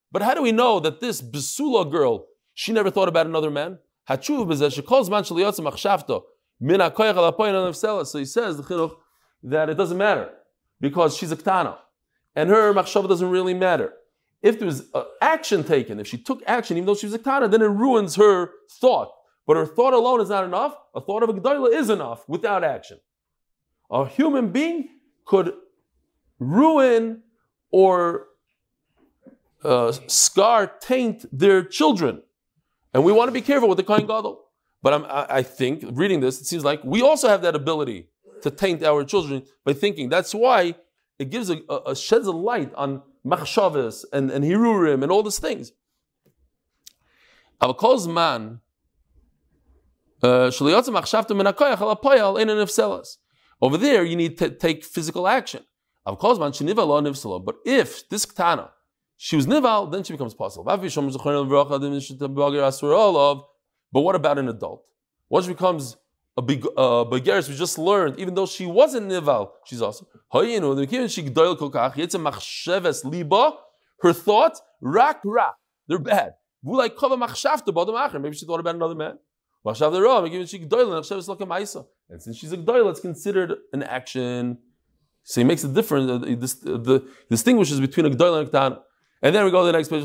[0.11, 3.79] But how do we know that this Besula girl, she never thought about another man?
[4.07, 4.25] So he
[8.25, 8.95] says the chinuch,
[9.43, 10.29] that it doesn't matter
[10.79, 11.77] because she's a ktana,
[12.35, 13.93] and her machshava doesn't really matter.
[14.41, 17.19] if there was uh, action taken, if she took action, even though she was a
[17.19, 19.11] Kana, then it ruins her thought.
[19.45, 20.75] But her thought alone is not enough.
[20.95, 22.99] A thought of a Gdaila is enough without action.
[23.91, 24.89] A human being
[25.25, 25.53] could
[26.39, 27.23] ruin
[27.71, 28.27] or
[29.63, 32.21] uh, scar, taint their children.
[32.93, 34.43] And we want to be careful with the Kohen Gadol.
[34.83, 38.07] But I'm, I, think, reading this, it seems like we also have that ability
[38.41, 40.09] to taint our children by thinking.
[40.09, 40.75] That's why
[41.19, 45.21] it gives a, a, a sheds a light on machshavas and, and hirurim and all
[45.21, 45.71] these things.
[47.61, 48.59] Avakol man
[50.23, 50.51] uh,
[53.63, 55.63] over there, you need to take physical action.
[56.05, 58.69] But if this ktana,
[59.23, 60.63] she was nival, then she becomes possible.
[63.93, 64.83] But what about an adult?
[65.29, 65.95] Once she becomes
[66.35, 70.07] a big uh, begeris, we just learned, even though she wasn't nival, she's also.
[73.99, 75.53] Her thoughts, rak rak,
[75.87, 76.33] they're bad.
[76.63, 76.81] Maybe
[78.33, 79.19] she thought about another man.
[79.63, 79.75] And
[82.23, 84.57] since she's a gdoil, it's considered an action.
[85.21, 88.51] So he makes a difference, uh, this, uh, the, distinguishes between a gdoil and a
[88.51, 88.79] ktana.
[89.21, 90.01] And then we go to the next page.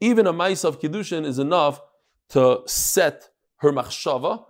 [0.00, 1.80] Even a mice of kiddushin is enough
[2.30, 4.44] to set her machshava.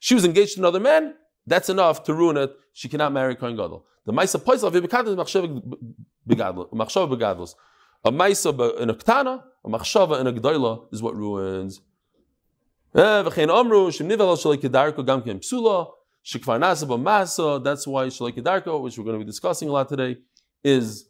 [0.00, 1.14] She was engaged to another man.
[1.46, 2.52] That's enough to ruin it.
[2.72, 3.86] She cannot marry Kohen Gadol.
[4.04, 4.70] The Maisa Poisel
[6.72, 7.54] Machshava Begadlos.
[8.04, 11.80] A Maisa uh, in a Ktana, a Machshava in a Gdaila is what ruins.
[12.94, 13.22] Eh,
[16.28, 19.88] Shekvar Nasa Masa, that's why Shalei Kedarko, which we're going to be discussing a lot
[19.88, 20.18] today,
[20.62, 21.08] is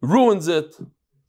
[0.00, 0.74] ruins it,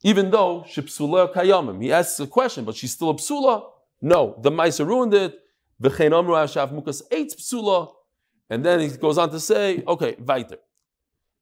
[0.02, 1.80] even though Shepsula Kayamim.
[1.80, 3.62] He asks a question, but she's still a Psula?
[4.02, 5.38] No, the Maisa ruined it.
[5.80, 7.92] V'chein Amru Ashav Mukas Eitz Psula.
[8.48, 10.56] And then he goes on to say, okay, weiter.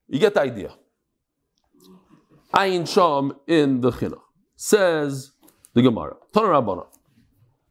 [0.08, 0.74] You get the idea.
[2.52, 4.20] Ayin Sham in the Chinuch
[4.56, 5.32] says
[5.72, 6.16] the Gemara.
[6.34, 6.86] Tana Rabbana.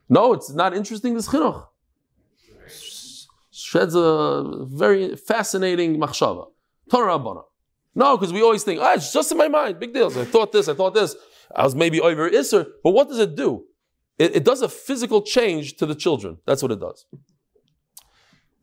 [0.10, 1.14] No, it's not interesting.
[1.14, 1.67] This Chinuch
[3.68, 6.48] sheds a very fascinating machshava.
[6.90, 7.44] Tana Rabbana.
[7.94, 9.80] No, because we always think, ah, it's just in my mind.
[9.80, 10.08] Big deal.
[10.08, 10.70] I thought this.
[10.70, 11.16] I thought this.
[11.54, 12.66] I was maybe over Isser.
[12.84, 13.66] But what does it do?
[14.18, 16.38] It, it does a physical change to the children.
[16.46, 17.06] That's what it does.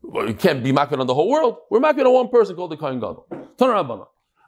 [0.01, 1.57] Well, you can't be making on the whole world.
[1.69, 3.27] We're making on one person called the Kohen Gadol.
[3.57, 4.07] Tanarabana.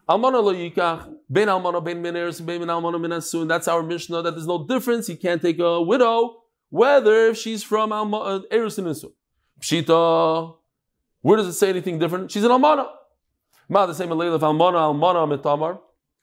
[0.10, 3.48] Almana lo yikach, ben almana, ben meneres, ben asun.
[3.48, 5.10] That's our Mishnah, that there's no difference.
[5.10, 6.38] You can't take a widow,
[6.70, 7.91] whether she's from
[8.50, 8.88] Eris and.
[9.62, 10.56] Pshita,
[11.22, 12.32] where does it say anything different?
[12.32, 12.88] She's an almana.
[13.70, 15.80] Ma, the same Alayla of almana, almana, metamar.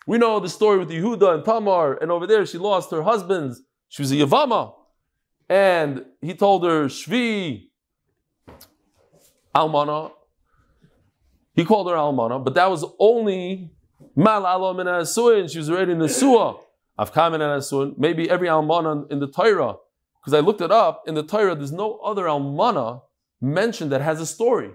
[0.06, 3.62] We know the story with Yehuda and Tamar, and over there she lost her husbands.
[3.88, 4.74] She was a Yavama.
[5.48, 7.68] And he told her, Shvi,
[9.54, 10.12] Almana.
[11.54, 13.70] He called her Almana, but that was only
[14.16, 16.56] Mal Alam and she was already in the Suah.
[16.98, 17.98] Afkamin and.
[17.98, 19.76] Maybe every Almana in the Torah,
[20.20, 23.02] because I looked it up, in the Torah, there's no other Almana
[23.40, 24.70] mentioned that has a story.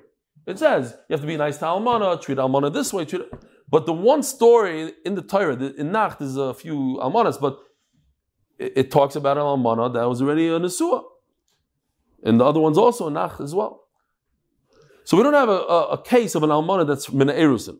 [0.46, 3.24] It says you have to be nice to Almana, treat Almana this way, treat
[3.70, 7.60] But the one story in the Torah, in Nacht, there's a few Almanas, but
[8.58, 11.04] it, it talks about an Almana that was already in the Suah.
[12.24, 13.86] And the other ones also in Nacht as well.
[15.10, 17.80] So we don't have a, a, a case of an almana that's mina erusin.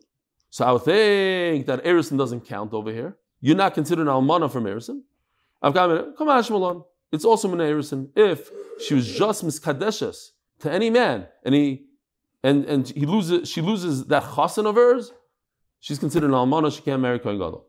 [0.50, 3.18] So I would think that erusin doesn't count over here.
[3.40, 5.02] You're not considered an almana from erusin.
[5.62, 8.50] I've got come on, It's also mina erusin if
[8.84, 11.86] she was just miskadeshes to any man and he
[12.42, 15.12] and and he loses she loses that chasen of hers.
[15.80, 16.74] She's considered an almana.
[16.74, 17.66] She can't marry kohen gadol.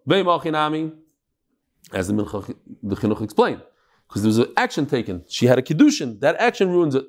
[1.93, 3.61] As the Mincha, the chinuch explained,
[4.07, 5.23] because there was an action taken.
[5.27, 6.19] She had a kiddushin.
[6.19, 7.05] That action ruins it.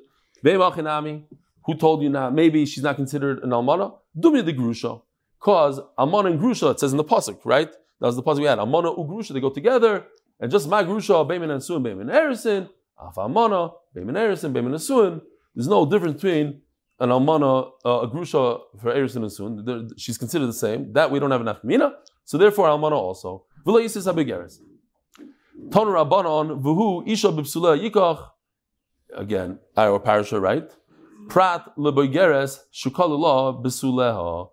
[1.65, 2.29] Who told you now?
[2.29, 3.95] Maybe she's not considered an almana.
[4.17, 5.01] Dumi the grusha,
[5.39, 7.71] cause almana and grusha it says in the pasuk, right?
[7.99, 8.59] That was the pasuk we had.
[8.59, 10.05] Almana and grusha they go together,
[10.39, 12.69] and just my grusha, beimin and suin, beimin erison,
[12.99, 15.21] af almana, beimin erison, beimin suin.
[15.55, 16.61] There's no difference between
[16.99, 19.89] an almana, uh, a grusha for erison and suin.
[19.97, 20.93] She's considered the same.
[20.93, 21.93] That we don't have enough mina,
[22.25, 23.45] so therefore almana also.
[23.65, 24.59] V'lo yisis habigeres.
[25.71, 28.29] Ton rabbanon v'hu isha b'psula yikach.
[29.15, 30.71] Again, our parasha, right?
[31.29, 34.49] Prat leboigeres shukalula besuleha.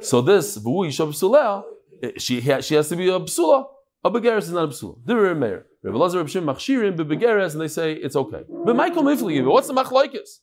[0.00, 1.64] So this v'uisha besuleha,
[2.18, 3.66] she she has to be a besula.
[4.04, 4.98] A begeres is not a besula.
[5.04, 5.66] Divrei meir.
[5.84, 8.42] Rabbi Lazar Rabbi Shim machshirim bebegeres, and they say it's okay.
[8.48, 10.40] But Michael Mifli, what's the machlaikis?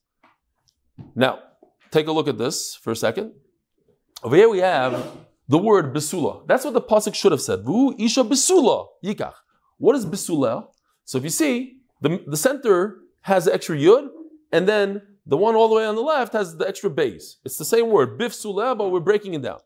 [1.15, 1.39] Now,
[1.89, 3.33] take a look at this for a second.
[4.23, 6.47] Over here we have the word besula.
[6.47, 7.63] That's what the pasuk should have said.
[7.63, 9.33] Vu isha besula yikach.
[9.79, 10.67] What is besula?
[11.05, 14.09] So if you see, the, the center has the extra yud,
[14.51, 17.37] and then the one all the way on the left has the extra base.
[17.43, 19.59] It's the same word, bif suleh, but we're breaking it down.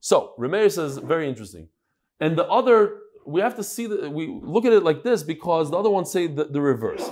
[0.00, 1.68] So Rameir says very interesting,
[2.18, 5.70] and the other we have to see that we look at it like this because
[5.70, 7.08] the other ones say the, the reverse.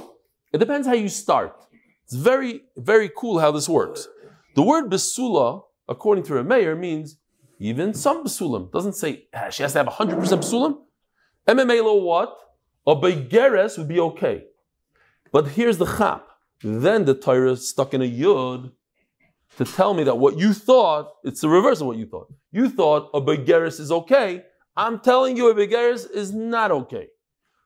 [0.52, 1.54] It depends how you start.
[2.04, 4.08] It's very very cool how this works.
[4.54, 7.16] The word besula, according to Rameir, means
[7.58, 8.72] even some besulim.
[8.72, 10.78] Doesn't say ah, she has to have 100% besulim.
[11.46, 12.36] MMA law what?
[12.86, 14.44] A begeres would be okay.
[15.32, 16.26] But here's the chap.
[16.62, 18.72] Then the Torah stuck in a yud
[19.58, 22.32] to tell me that what you thought, it's the reverse of what you thought.
[22.52, 24.44] You thought a begeris is okay.
[24.76, 27.08] I'm telling you a begeris is not okay.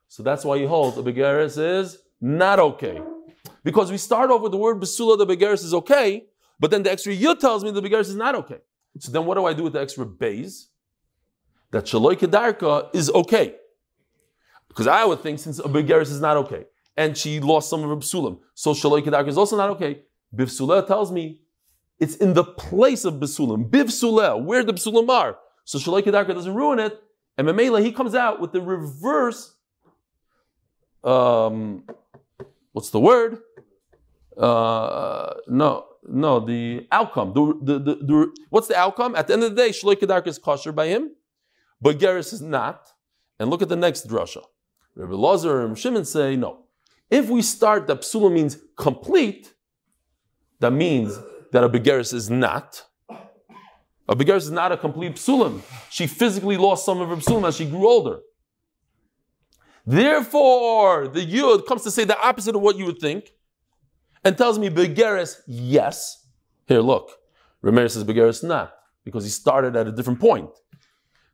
[0.09, 3.01] So that's why you hold a begeris is not okay.
[3.65, 6.25] Because we start off with the word besula, the begeris is okay,
[6.59, 8.59] but then the extra yud tells me the begeris is not okay.
[8.99, 10.69] So then what do I do with the extra bays?
[11.71, 13.55] That shaloi kedarka is okay.
[14.69, 16.65] Because I would think since a begeris is not okay,
[16.97, 18.39] and she lost some of her psulim.
[18.55, 20.03] So shaloi kedarka is also not okay.
[20.35, 21.41] Bivsuleh tells me
[21.99, 23.69] it's in the place of bisulim.
[23.69, 25.37] Bivsuleh, where the bisulim are.
[25.71, 27.01] So shaloi kedarka doesn't ruin it.
[27.39, 29.55] And Memela, he comes out with the reverse.
[31.05, 31.85] Um,
[32.73, 33.39] what's the word?
[34.37, 37.35] Uh, no, no, the outcome.
[37.35, 39.15] The, the, the, the, what's the outcome?
[39.15, 41.13] At the end of the day, shaloi kedarka is kosher by him,
[41.81, 42.89] but Geras is not.
[43.39, 44.43] And look at the next drasha.
[44.97, 46.65] Rabbi Lazar and Shimon say no.
[47.11, 49.55] If we start that psula means complete,
[50.59, 51.17] that means
[51.53, 52.90] that a begeris is not.
[54.11, 55.63] A is not a complete psulim.
[55.89, 58.19] She physically lost some of her psulim as she grew older.
[59.87, 63.31] Therefore, the yud comes to say the opposite of what you would think,
[64.25, 66.27] and tells me begeris yes.
[66.67, 67.13] Here, look,
[67.65, 70.51] Remeir says begeris not because he started at a different point.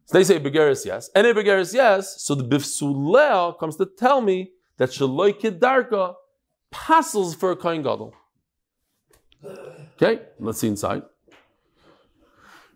[0.05, 4.21] So they say begeris yes, and if begeris yes, so the bifsulel comes to tell
[4.21, 6.15] me that Shaloi Kedarka
[6.71, 8.15] passes for a Kohen Gadol.
[9.95, 11.03] Okay, let's see inside.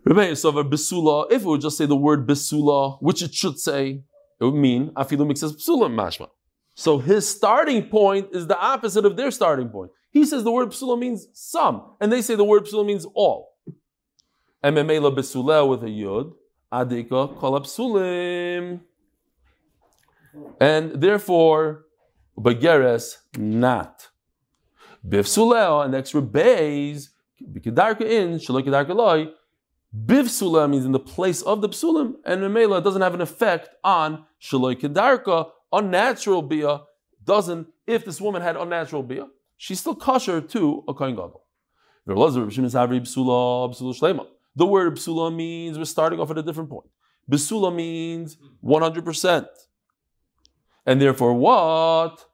[0.03, 1.31] Remain so besula.
[1.31, 4.03] If it would just say the word besula, which it should say,
[4.39, 6.29] it would mean afilu mixes besula mashma.
[6.73, 9.91] So his starting point is the opposite of their starting point.
[10.09, 13.57] He says the word besula means some, and they say the word besula means all.
[14.63, 16.33] Ememela besula with a yud,
[16.71, 18.81] adika kolapsulim.
[20.59, 21.85] And therefore,
[22.37, 24.09] Begeres not.
[25.07, 27.09] Bifsuleo and extra bays,
[27.41, 29.27] Bikidarka in, Shalokidarka loy.
[29.95, 34.25] Bifsula means in the place of the psulim, and Memela doesn't have an effect on
[34.41, 35.49] Shalokidarka.
[35.73, 36.81] Unnatural bia
[37.23, 39.27] doesn't, if this woman had unnatural bia,
[39.57, 41.43] she's still kosher to a Kohen Gadol.
[42.05, 42.15] The
[44.65, 46.89] word psula means we're starting off at a different point.
[47.29, 49.47] Besula means 100%.
[50.85, 52.25] And therefore, what?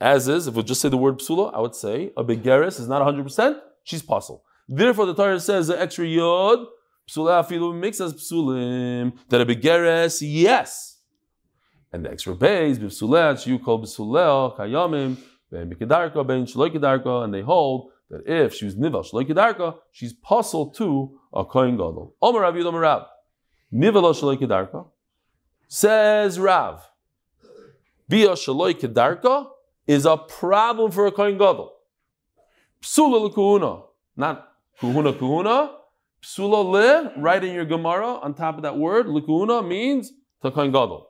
[0.00, 2.86] As is, if we just say the word psula, I would say a begeris is
[2.86, 4.44] not 100%, she's puzzle.
[4.68, 6.66] Therefore, the Torah says the extra yod,
[7.08, 11.00] psula makes us psulim, that a begeris, yes.
[11.92, 15.16] And the extra base, b'psulet, you call b'sulel, kayamim,
[15.50, 20.70] ben b'kedarka, ben shloikedarka, and they hold that if she was nivel shloikedarka, she's puzzle
[20.70, 22.14] to a kohen gadol.
[22.20, 23.06] Omer Rav Yudom Rav,
[23.70, 24.86] nivel shloikedarka,
[25.66, 26.88] says Rav,
[28.08, 29.48] Bia shaloi kedarka
[29.86, 31.72] is a problem for a kohen gadol.
[32.82, 33.82] Psula l'kuhuna,
[34.16, 34.48] not
[34.80, 35.74] kuhuna kuhuna.
[36.22, 40.72] Psula le, right in your Gemara, on top of that word, l'kuhuna means to kohen
[40.72, 41.08] gadol.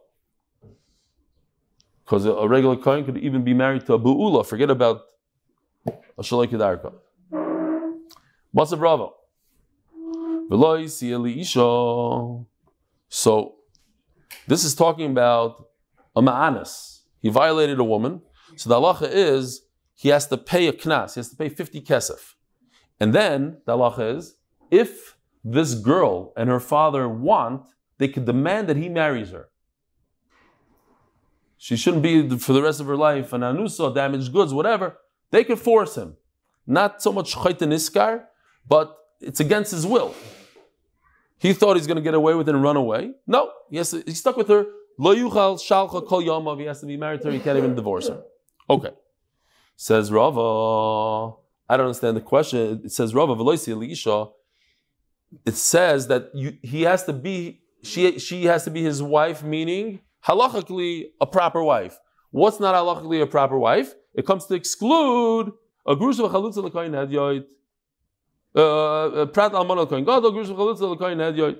[2.04, 4.44] Because a regular kohen could even be married to a bu'ula.
[4.46, 5.02] Forget about
[5.86, 6.92] a shaloi kedarka.
[8.50, 9.14] What's a bravo?
[13.10, 13.54] So,
[14.46, 15.68] this is talking about
[16.16, 17.00] a ma'anas.
[17.20, 18.22] He violated a woman.
[18.56, 19.62] So the halacha is
[19.94, 21.14] he has to pay a knas.
[21.14, 22.34] He has to pay 50 kesef.
[22.98, 24.37] And then the halacha is
[24.70, 27.62] if this girl and her father want,
[27.98, 29.48] they could demand that he marries her.
[31.56, 34.98] She shouldn't be for the rest of her life an anusa, damaged goods, whatever.
[35.30, 36.16] They could force him.
[36.66, 38.24] Not so much chayt iskar,
[38.66, 40.14] but it's against his will.
[41.38, 43.12] He thought he's going to get away with it and run away.
[43.26, 44.66] No, yes, he's stuck with her
[44.98, 46.58] Lo yuchal shalcha kol yomav.
[46.58, 47.32] He has to be married to her.
[47.32, 48.22] He can't even divorce her.
[48.68, 48.90] Okay.
[49.76, 51.36] Says Rava.
[51.68, 52.82] I don't understand the question.
[52.84, 54.26] It says Rava v'loisi Elisha.
[55.44, 59.42] It says that you, he has to be she she has to be his wife,
[59.42, 61.98] meaning halachically a proper wife.
[62.30, 63.94] What's not halachically a proper wife?
[64.14, 65.52] It comes to exclude
[65.86, 67.44] a grusha v'chalutza l'koyin hadyoit.
[68.54, 71.58] Uh, prat alman l'koyin gadol grusha v'chalutza l'koyin hadyoit.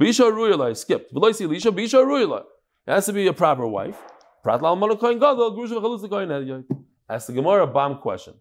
[0.00, 1.12] Bisha ruyalai skipped.
[1.14, 2.44] V'loisi Elisha bisha ruyalai.
[2.86, 3.98] It has to be a proper wife.
[4.42, 6.64] Prat al Kohen Gadol, Grusha V'chalutz Kohen
[7.08, 8.34] Ask the Gemara a bomb question.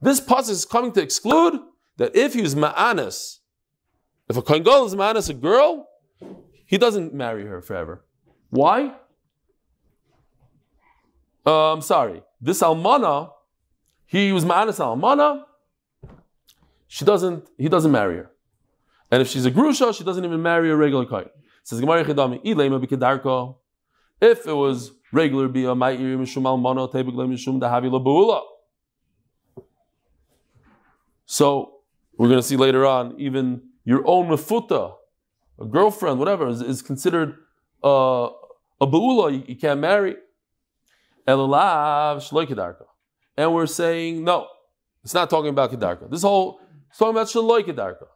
[0.00, 1.60] This pasuk is coming to exclude
[1.98, 3.38] that if he was ma'anis,
[4.28, 5.88] if a kohen gadol is ma'anis a girl,
[6.64, 8.04] he doesn't marry her forever.
[8.50, 8.92] Why?
[11.46, 12.22] Uh, I'm sorry.
[12.40, 13.30] This almana,
[14.06, 15.44] he was ma'anis almana.
[16.88, 17.48] She doesn't.
[17.56, 18.30] He doesn't marry her.
[19.10, 21.30] And if she's a grusha, she doesn't even marry a regular kohen.
[21.62, 23.54] Says Gemara Chidami, ilema.
[24.20, 28.42] If it was regular bia ma'ir mishum almana tebigle mishum dahavi labuula.
[31.26, 31.80] So
[32.16, 34.92] we're going to see later on, even your own mefuta,
[35.58, 37.36] a girlfriend, whatever, is, is considered
[37.82, 38.28] uh,
[38.80, 39.32] a ba'ula.
[39.32, 40.16] You, you can't marry.
[41.26, 41.38] And
[43.54, 44.48] we're saying no,
[45.02, 46.10] it's not talking about kedarka.
[46.10, 46.60] This whole
[46.90, 48.08] it's talking about shaloi kedarka.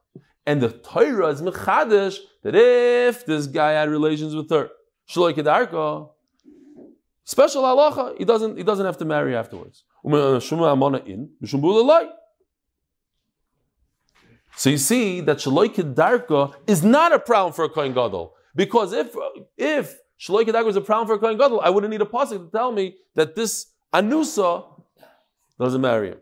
[0.46, 4.70] And the Torah is mechadish that if this guy had relations with her,
[5.08, 6.10] shaloi kedarka,
[7.24, 9.84] special halacha, he doesn't he doesn't have to marry afterwards.
[14.60, 18.92] So you see that shaloi kedarka is not a problem for a kohen gadol because
[18.92, 19.14] if
[19.56, 22.44] if shaloi kedarka is a problem for a kohen gadol, I wouldn't need a pasuk
[22.44, 24.66] to tell me that this anusa
[25.58, 26.18] doesn't marry him.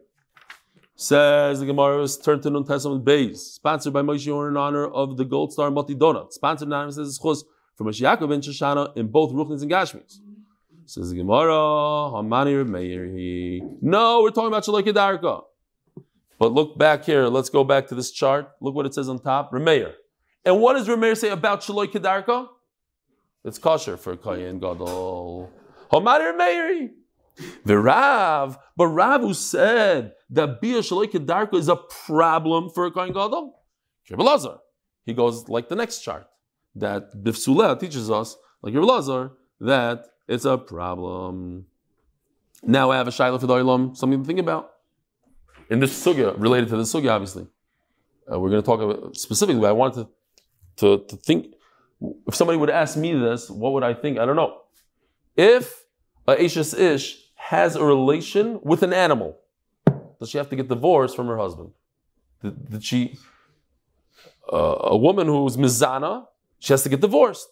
[0.94, 4.86] Says the Gemara is turned to Nun Tes Amud Beis, sponsored by Moshe in honor
[4.86, 6.32] of the Gold Star Moti Donut.
[6.32, 7.42] Sponsored says Chus
[7.74, 10.20] from Moshe Yaakov and Shoshana in both Ruchnis and Gashmis.
[10.86, 11.58] Says the Gemara,
[12.14, 13.68] Hamani Meir.
[13.82, 15.42] No, we're talking about Shaloi Kedarka.
[16.38, 17.26] But look back here.
[17.26, 18.50] Let's go back to this chart.
[18.60, 19.52] Look what it says on top.
[19.52, 19.94] Remeir.
[20.44, 22.48] And what does Remeir say about Shaloi Kedarka?
[23.44, 25.50] It's kosher for Kayin Gadol.
[25.90, 26.90] Hamani Remeir.
[27.64, 32.90] The Rav, but Rav who said that Bia Shaloi Kedarka is a problem for a
[32.90, 33.54] Kohen Gadol,
[34.10, 34.58] Lazar.
[35.04, 36.26] He goes like the next chart
[36.74, 41.66] that Bifsuleh teaches us, like Lazar, that it's a problem.
[42.62, 44.70] Now I have a Shaila for the Olam, something to think about.
[45.70, 47.46] In this sugya, related to the sugya, obviously.
[48.30, 50.06] Uh, we're going to talk about specifically, but I wanted
[50.76, 51.54] to, to, to think,
[52.26, 54.18] if somebody would ask me this, what would I think?
[54.18, 54.62] I don't know.
[55.36, 55.84] If
[56.26, 59.38] a Ashes Ish has a relation with an animal,
[60.18, 61.70] does she have to get divorced from her husband?
[62.42, 63.18] Did, did she,
[64.52, 66.26] uh, a woman who's mizana,
[66.58, 67.48] she has to get divorced.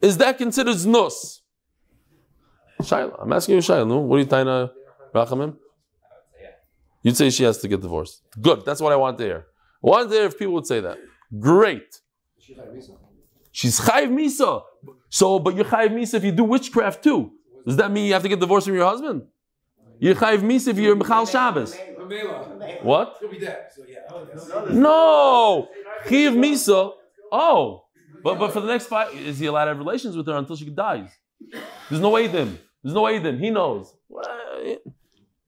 [0.00, 1.40] Is that considered znus?
[2.80, 3.86] Shaila, I'm asking you, Shaila.
[3.86, 3.98] No?
[3.98, 4.72] What are you trying to
[5.14, 5.56] rachamim?
[7.02, 8.22] You'd say she has to get divorced.
[8.40, 8.64] Good.
[8.64, 9.46] That's what I want to hear.
[9.84, 10.98] I want to hear if people would say that.
[11.38, 12.00] Great.
[13.50, 14.62] She's chayiv misa.
[15.08, 17.32] So, but you're chayiv misa if you do witchcraft too.
[17.66, 19.22] Does that mean you have to get divorced from your husband?
[19.98, 21.76] You're chayiv misa if you're Michal Shabbos.
[22.82, 23.18] What?
[24.70, 25.68] No!
[26.06, 26.92] Chayiv misa.
[27.30, 27.84] Oh.
[28.22, 30.54] But, but for the next five, is he allowed to have relations with her until
[30.54, 31.10] she dies?
[31.90, 32.58] There's no way him.
[32.82, 33.38] There's no way him.
[33.38, 33.92] He knows.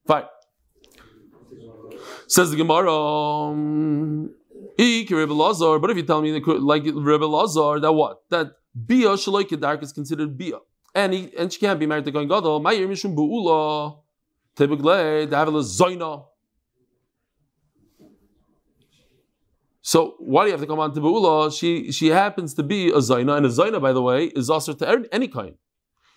[0.06, 0.24] Fine.
[2.26, 3.54] Says the Gemara,
[4.76, 8.22] but if you tell me like Rebbe Lazar, that what?
[8.30, 8.52] That
[8.86, 10.58] Bia Shaloi Kedark is considered Bia.
[10.94, 12.60] And, he, and she can't be married to Kohen Gadol.
[12.60, 13.98] Ma'ir Mishum Bu'ula.
[14.56, 16.26] Typically, they have a Zoina.
[19.82, 21.56] So why do you have to come on to Be'ula?
[21.56, 24.72] She she happens to be a Zaina, and a Zaina, by the way, is also
[24.72, 25.56] to any kind.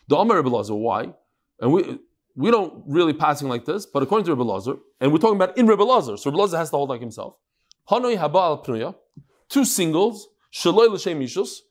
[0.08, 1.14] The Amar Rebbe Lazar, why?
[1.60, 2.00] And we
[2.38, 5.58] we don't really passing like this, but according to Rebbe Lazar, and we're talking about
[5.58, 7.34] in Rebbe Lazar, so Rebbe Lazar has to hold like himself.
[7.90, 8.96] Hanoi Haba al
[9.50, 11.62] two singles, Shaloi L'Shem Mishus.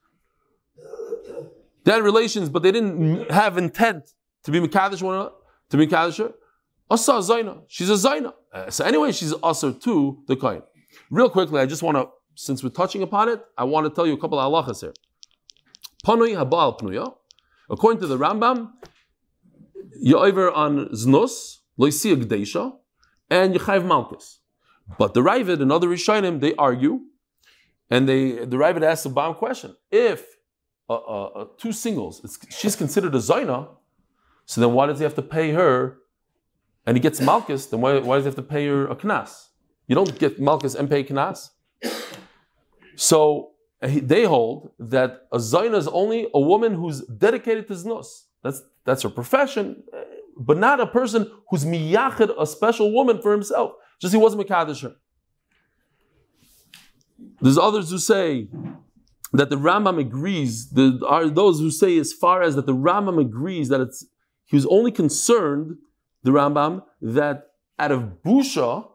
[1.85, 4.12] They had relations, but they didn't have intent
[4.43, 5.31] to be Mekadesh one another,
[5.71, 6.33] to be Mekadesh her.
[6.91, 7.62] Asa Zaina.
[7.69, 8.33] She's a Zaina.
[8.53, 10.62] Uh, so anyway, she's also to the Kain.
[11.11, 14.07] Real quickly, I just want to, since we're touching upon it, I want to tell
[14.07, 14.95] you a couple of halachas here.
[16.05, 17.14] Panui Habal Pnuya.
[17.71, 18.71] According to the Rambam,
[20.01, 22.72] you're over on Znus, Loisia Gdeisha,
[23.30, 24.39] and Yechayiv Malkus.
[24.99, 27.01] But the Ravid and other Rishonim, they argue,
[27.91, 29.76] and they the Ravid asks a bomb question.
[29.91, 30.24] If
[30.89, 33.68] uh, uh, uh, two singles, she's considered a Zaina,
[34.45, 35.99] so then why does he have to pay her?
[36.87, 39.49] And he gets Malkus, then why, why does he have to pay her a Knas?
[39.89, 41.51] You don't get Malkus and pay Knas.
[42.95, 43.51] So
[43.82, 48.26] they hold that a Zaina is only a woman who's dedicated to Znos.
[48.43, 49.82] That's, that's her profession,
[50.39, 53.72] but not a person who's miyachid, a special woman for himself.
[54.01, 54.95] Just he wasn't Mekadesh
[57.41, 58.49] There's others who say
[59.32, 63.20] that the Rambam agrees, there are those who say as far as that the Rambam
[63.20, 64.07] agrees that it's,
[64.45, 65.76] he was only concerned,
[66.22, 68.89] the Rambam, that out of Busha,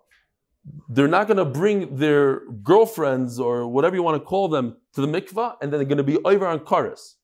[0.87, 5.01] they're not going to bring their girlfriends or whatever you want to call them to
[5.01, 7.15] the mikvah, and then they're going to be over on karis.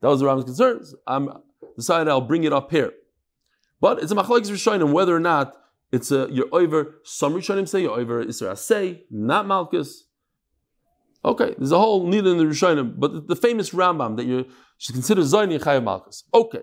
[0.00, 0.94] That was the Rambam's concerns.
[1.06, 1.30] I'm
[1.76, 2.92] decided I'll bring it up here.
[3.80, 5.56] But it's a machlekes rishonim whether or not
[5.94, 7.00] It's a you're over.
[7.04, 10.06] Some Rishonim say you're over Isra say, not Malchus.
[11.24, 14.46] Okay, there's a whole need in the Rishonim, but the, famous Rambam that you
[14.76, 16.24] should consider Zayin Chayav Malchus.
[16.34, 16.62] Okay.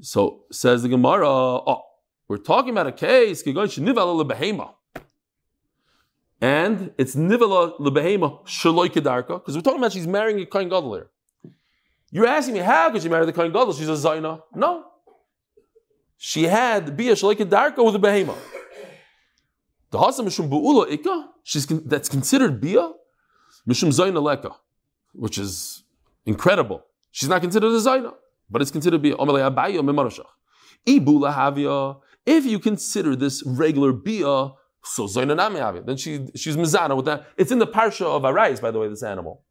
[0.00, 1.82] So says the Gemara, oh,
[2.28, 3.42] we're talking about a case,
[6.40, 10.94] and it's nivela lebehema shaloi kedarka, because we're talking about she's marrying a kohen gadol
[10.94, 11.10] here.
[12.10, 13.72] You're asking me how could she marry the kohen gadol?
[13.72, 14.42] She's a zayna.
[14.54, 14.84] No,
[16.16, 18.34] she had bia shaloi kedarka with a behema.
[19.90, 22.92] The hasa mishum buula ikka, she's that's considered bia
[23.68, 24.54] mishum zayna leka,
[25.12, 25.84] which is
[26.24, 26.84] incredible.
[27.10, 28.14] She's not considered a zayna,
[28.50, 29.16] but it's considered bia.
[32.26, 34.50] If you consider this regular bia
[34.86, 37.26] so Then she she's mizana with that.
[37.36, 39.42] It's in the parsha of Arais, by the way, this animal.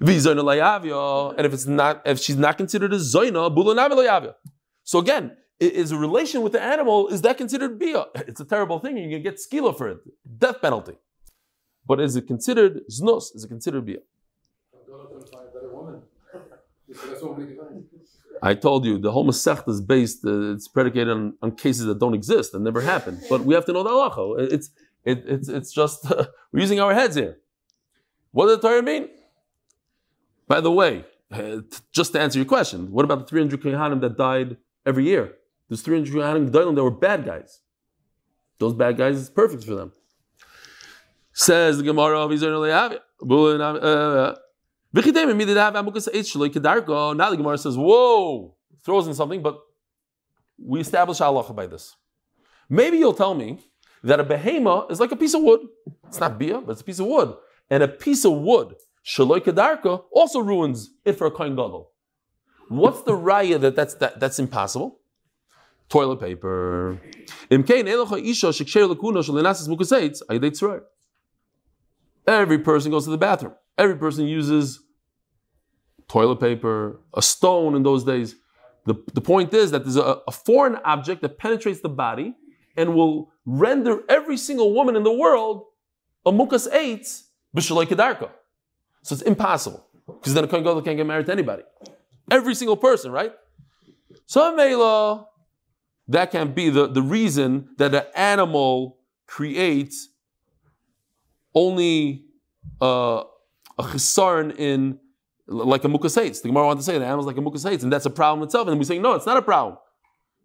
[0.00, 4.34] And if it's not, if she's not considered a zoina,
[4.84, 8.06] So again, is a relation with the animal, is that considered bia?
[8.14, 9.98] It's a terrible thing, you can get skila for it,
[10.38, 10.98] death penalty.
[11.86, 13.34] But is it considered znos?
[13.34, 13.98] Is it considered bia?
[18.42, 21.98] I told you the whole Masech is based, uh, it's predicated on, on, cases that
[21.98, 23.22] don't exist and never happened.
[23.28, 24.52] But we have to know the halacha.
[24.52, 24.70] It's,
[25.04, 27.38] it, it's, it's just, uh, we're using our heads here.
[28.32, 29.08] What does the Torah mean?
[30.46, 31.58] By the way, uh,
[31.92, 35.34] just to answer your question, what about the 300 Kohanim that died every year?
[35.68, 37.60] There's 300 Kohanim that were bad guys.
[38.58, 39.92] Those bad guys is perfect for them.
[41.32, 42.62] Says the Gemara of Israel
[47.14, 49.58] now the Gemara says, whoa, throws in something, but
[50.58, 51.94] we establish halacha by this.
[52.68, 53.58] Maybe you'll tell me
[54.02, 55.60] that a behema is like a piece of wood.
[56.06, 57.34] It's not bia, but it's a piece of wood.
[57.68, 61.92] And a piece of wood, shaloi kedarka, also ruins it for a kohen gadol.
[62.68, 65.00] What's the raya that that's, that, that's impossible?
[65.88, 67.00] Toilet paper.
[72.26, 73.54] Every person goes to the bathroom.
[73.78, 74.80] Every person uses
[76.08, 78.36] toilet paper, a stone in those days.
[78.84, 82.36] The, the point is that there's a, a foreign object that penetrates the body
[82.76, 85.64] and will render every single woman in the world
[86.24, 87.24] a mukas eitz
[87.56, 88.30] b'shaloi kedarka.
[89.02, 91.62] So it's impossible because then a kohen gadol can't get married to anybody.
[92.30, 93.32] Every single person, right?
[94.26, 95.26] So Mela,
[96.08, 100.08] that can be the, the reason that an animal creates
[101.54, 102.24] only
[102.80, 103.22] uh,
[103.78, 104.98] a chisarn in
[105.46, 108.06] like a mukas The Gemara wanted to say the animal's like a mukas and that's
[108.06, 108.68] a problem itself.
[108.68, 109.78] And we say, no, it's not a problem.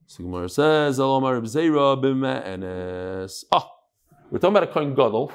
[0.06, 1.20] So Gemara says, Oh,
[4.30, 5.32] we're talking about a kohen gadol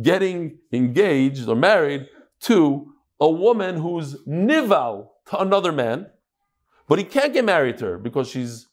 [0.00, 2.08] getting engaged or married
[2.40, 6.06] to a woman who's nival to another man,
[6.88, 8.66] but he can't get married to her because she's,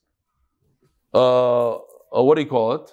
[1.14, 1.80] uh, uh
[2.12, 2.92] what do you call it?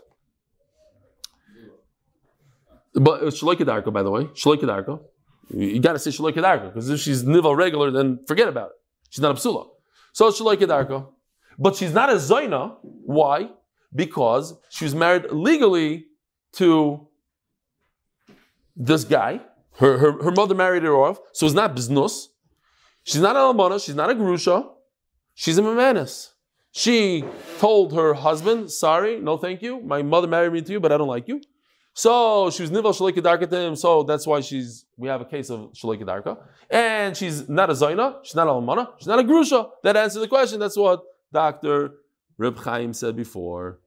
[2.95, 5.01] But uh, Shloikedarko, by the way, Shloikedarko.
[5.51, 8.77] You got to say Shaloi Kedarka, because if she's Nival regular, then forget about it.
[9.11, 9.69] She's not a Psula.
[10.13, 11.07] So Shaloi Kedarka.
[11.59, 12.77] But she's not a Zaina.
[12.83, 13.51] Why?
[13.95, 16.07] Because she was married legally
[16.55, 17.07] to
[18.77, 19.41] this guy.
[19.79, 22.29] Her, her, her mother married her off, so it's not Biznus.
[23.05, 24.69] She's not a Almana, she's not a Grusha,
[25.35, 26.31] she's a Memanis.
[26.73, 27.25] She
[27.59, 29.81] told her husband, sorry, no thank you.
[29.81, 31.41] My mother married me to you, but I don't like you.
[31.99, 33.75] So she was nival shalik to him.
[33.75, 34.85] So that's why she's.
[34.99, 36.37] We have a case of shalik darka,
[36.69, 38.19] and she's not a zaina.
[38.23, 38.91] She's not a almana.
[38.99, 39.71] She's not a grusha.
[39.83, 40.61] That answers the question.
[40.61, 41.01] That's what
[41.33, 41.95] Doctor
[42.37, 43.79] Reb Chaim said before.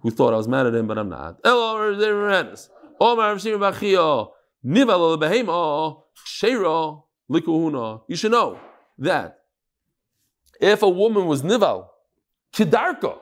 [0.00, 1.36] Who thought I was mad at him, but I'm not.
[8.08, 8.58] You should know
[8.98, 9.38] that
[10.58, 11.88] if a woman was nival,
[12.54, 13.18] kidarka,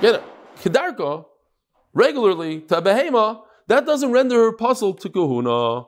[0.00, 0.22] get it,
[0.62, 1.26] kidarka
[1.92, 5.84] regularly to a behema, that doesn't render her puzzle to kahuna.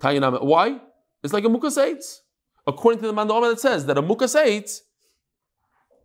[0.00, 0.80] Why?
[1.22, 2.20] It's like a mukas
[2.66, 4.80] According to the mandama that says that a mukas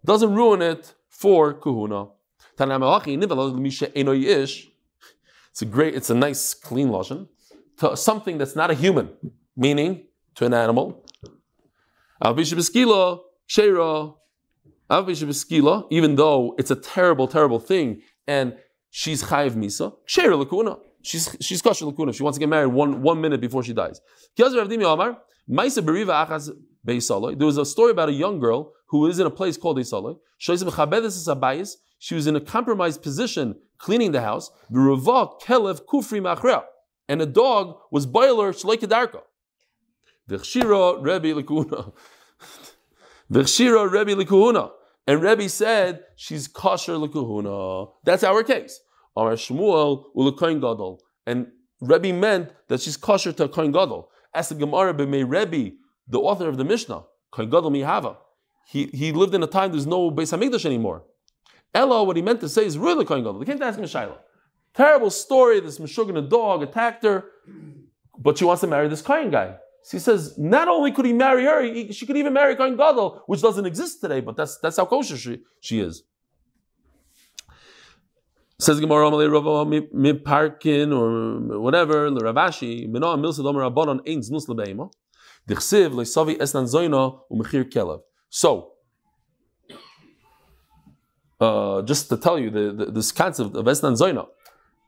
[0.05, 2.07] doesn't ruin it for kahuna.
[5.53, 7.27] It's a great, it's a nice, clean lotion
[7.77, 9.09] to something that's not a human,
[9.55, 11.05] meaning to an animal.
[15.89, 18.57] Even though it's a terrible, terrible thing, and
[18.93, 19.91] she's chayiv misa.
[20.07, 20.79] Sheira lakuna.
[21.01, 22.13] She's she's kosher lakuna.
[22.13, 23.99] She wants to get married one one minute before she dies.
[24.37, 24.45] There
[27.51, 30.17] was a story about a young girl who is in a place called Isaloi.
[30.37, 30.51] She
[32.15, 34.51] was in a compromised position cleaning the house.
[37.09, 39.21] And a dog was boiler shleikedarka.
[40.29, 41.91] Rebbe lakuna.
[43.31, 44.71] V'chshira Rebbe lekuhuna.
[45.05, 47.91] And Rebbe said she's kosher lekuhuna.
[48.03, 48.79] That's our case.
[49.15, 50.99] Amar Shmuel ulekoin gadol.
[51.25, 51.47] And
[51.81, 54.09] Rebbe meant that she's kosher to koin gadol.
[54.33, 55.75] As the Gemara b'mei Rebbe,
[56.07, 58.17] the author of the Mishnah, koin gadol mihava.
[58.65, 61.03] He, he lived in a time there's no Beis Hamikdash anymore.
[61.73, 63.39] Ella, what he meant to say is really koin gadol.
[63.39, 64.17] They came to ask him Shaila.
[64.73, 65.59] Terrible story.
[65.59, 67.25] This Meshuggah, a dog, attacked her,
[68.17, 69.57] but she wants to marry this koin guy.
[69.83, 72.77] So he says, not only could he marry her, he, she could even marry Kohen
[72.77, 76.03] Gadol, which doesn't exist today, but that's, that's how kosher she, she is.
[78.59, 84.47] Says Gemara Amalei Rava mi parkin or whatever Ravashi mino amil sedom rabbanon ein znus
[84.47, 84.89] lebeima
[85.49, 88.03] dichsiv leisavi esnan zoyna umechir kelev.
[88.29, 88.71] So,
[91.41, 94.27] uh, just to tell you the, the, this concept of esnan zoyna,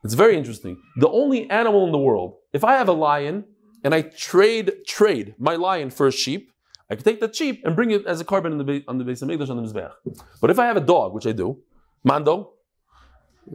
[0.05, 0.81] it's very interesting.
[0.95, 3.43] The only animal in the world, if I have a lion
[3.85, 6.51] and I trade trade my lion for a sheep,
[6.89, 9.05] I can take that sheep and bring it as a korban in the on the
[9.05, 9.93] base of English on the mizbeach.
[10.41, 11.59] But if I have a dog, which I do,
[12.03, 12.53] Mando,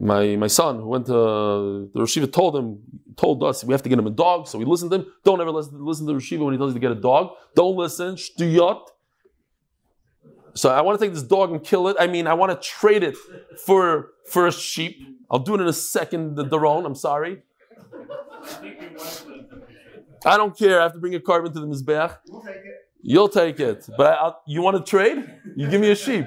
[0.01, 1.13] my my son who went to
[1.93, 2.79] the Rashiva told him
[3.17, 5.07] told us we have to get him a dog, so we listened to him.
[5.25, 7.33] Don't ever listen, listen to the Rashiva when he tells you to get a dog.
[7.57, 8.87] Don't listen, shtuyot.
[10.55, 11.97] So I want to take this dog and kill it.
[11.99, 13.17] I mean, I want to trade it
[13.67, 14.97] for for a sheep.
[15.29, 16.87] I'll do it in a second, the Daron.
[16.87, 17.43] I'm sorry.
[20.25, 20.81] I don't care.
[20.81, 22.19] I have to bring a korban to the Mizbeach.
[22.29, 22.75] We'll take it.
[23.03, 23.89] You'll take it.
[23.97, 25.19] But I, I'll, you want to trade?
[25.57, 26.27] You give me a sheep.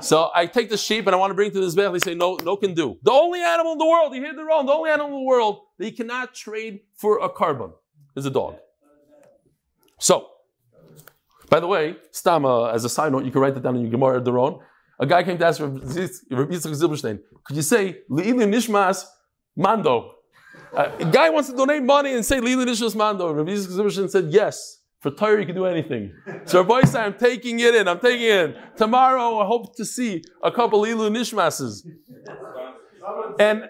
[0.00, 1.92] So I take the sheep and I want to bring it to the Mizbeach.
[1.92, 2.98] They say, no, no can do.
[3.02, 5.28] The only animal in the world, you hear the wrong, the only animal in the
[5.28, 7.72] world that you cannot trade for a korban
[8.16, 8.56] is a dog.
[9.98, 10.28] So,
[11.50, 13.82] by the way, Stama, uh, as a side note, you can write that down in
[13.82, 14.60] your Gemara Daron.
[15.00, 19.04] A guy came to ask Rabbi Yitzchak Zilberstein, could you say, Le'ili Nishmas
[19.56, 20.14] Mando?
[20.76, 23.32] A guy wants to donate money and say Lili Nishmas Mando.
[23.32, 24.76] Rabbi Yitzchak said, yes.
[25.00, 26.12] For Torah, you can do anything.
[26.44, 27.86] So Rabbi Yisrael, I'm taking it in.
[27.86, 28.56] I'm taking it in.
[28.76, 31.86] Tomorrow, I hope to see a couple Lilu Nishmases.
[33.38, 33.68] And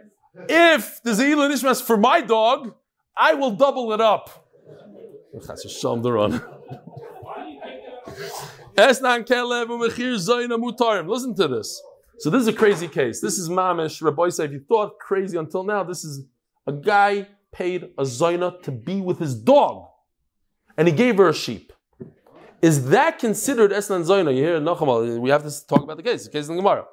[0.49, 2.74] if there's a Lilu Nishmas for my dog,
[3.16, 4.49] I will double it up.
[5.34, 5.57] Listen
[11.34, 11.82] to this.
[12.20, 13.20] So this is a crazy case.
[13.20, 14.03] This is mamish.
[14.03, 16.24] Rabbi said, if you thought crazy until now, this is
[16.69, 19.89] a guy paid a zoyna to be with his dog,
[20.77, 21.73] and he gave her a sheep.
[22.61, 24.37] Is that considered esnan zoyna?
[24.37, 25.19] You hear Nachamal?
[25.19, 26.25] We have to talk about the case.
[26.27, 26.85] The case in Gemara.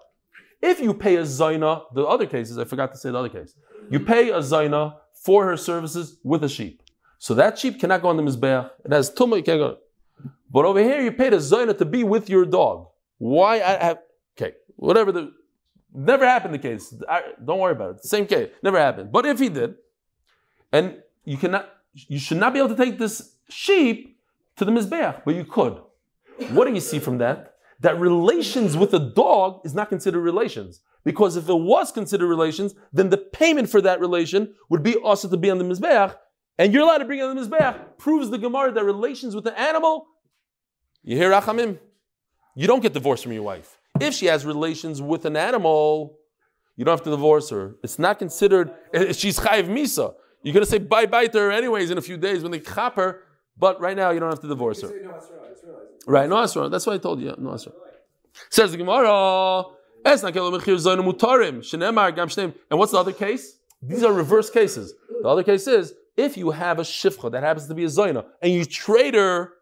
[0.62, 3.54] If you pay a zoyna, the other cases, I forgot to say the other case.
[3.90, 4.96] You pay a zoyna
[5.26, 6.82] for her services with a sheep.
[7.20, 8.70] So that sheep cannot go on the mizbeach.
[8.86, 9.78] It has tumah, you can't go.
[10.50, 12.88] But over here, you paid a zoyna to be with your dog.
[13.18, 13.56] Why?
[13.56, 14.00] I have
[14.38, 15.34] okay, whatever the
[15.96, 16.54] never happened.
[16.54, 18.06] The case, I, don't worry about it.
[18.06, 19.12] Same case, never happened.
[19.12, 19.76] But if he did,
[20.72, 24.20] and you cannot, you should not be able to take this sheep
[24.58, 25.80] to the mizbeach, but you could.
[26.50, 27.56] What do you see from that?
[27.82, 30.82] That relations with a dog is not considered relations.
[31.04, 35.30] Because if it was considered relations, then the payment for that relation would be also
[35.30, 36.16] to be on the mizbeach,
[36.58, 37.98] and you're allowed to bring on the mizbeach.
[37.98, 40.08] Proves the Gemara that relations with the animal
[41.06, 41.78] you hear Rachamim?
[42.56, 43.80] You don't get divorced from your wife.
[44.00, 46.20] If she has relations with an animal,
[46.76, 47.76] you don't have to divorce her.
[47.84, 50.14] It's not considered, eh, she's chayiv misa.
[50.44, 52.60] You're going to say bye bye to her anyways in a few days when they
[52.60, 53.24] chop her,
[53.58, 54.92] but right now you don't have to divorce her.
[56.06, 56.70] Right, no asra.
[56.70, 57.34] That's what I told you.
[57.38, 57.72] No asra.
[58.50, 59.64] Says the Gemara,
[60.06, 60.22] and
[62.80, 63.58] what's the other case?
[63.82, 64.94] These are reverse cases.
[65.22, 68.26] The other case is if you have a shifcha that happens to be a zoina
[68.42, 69.54] and you trade her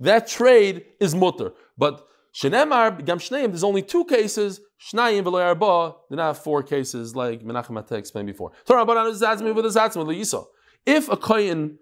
[0.00, 1.52] that trade is mutter.
[1.78, 2.06] But
[2.36, 4.60] Shenemar, Gam Shneim, there's only two cases.
[4.78, 5.96] Shnayim v'lo arba.
[6.10, 8.52] They not four cases like Menachem Ateh explained before.
[10.86, 11.78] If a kohen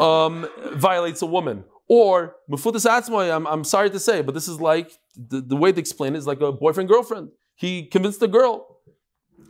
[0.00, 4.58] um, violates a woman, or Mefutas Atzmoy, I'm, I'm sorry to say, but this is
[4.58, 7.28] like, the, the way to explain it is like a boyfriend girlfriend.
[7.54, 8.78] He convinced the girl.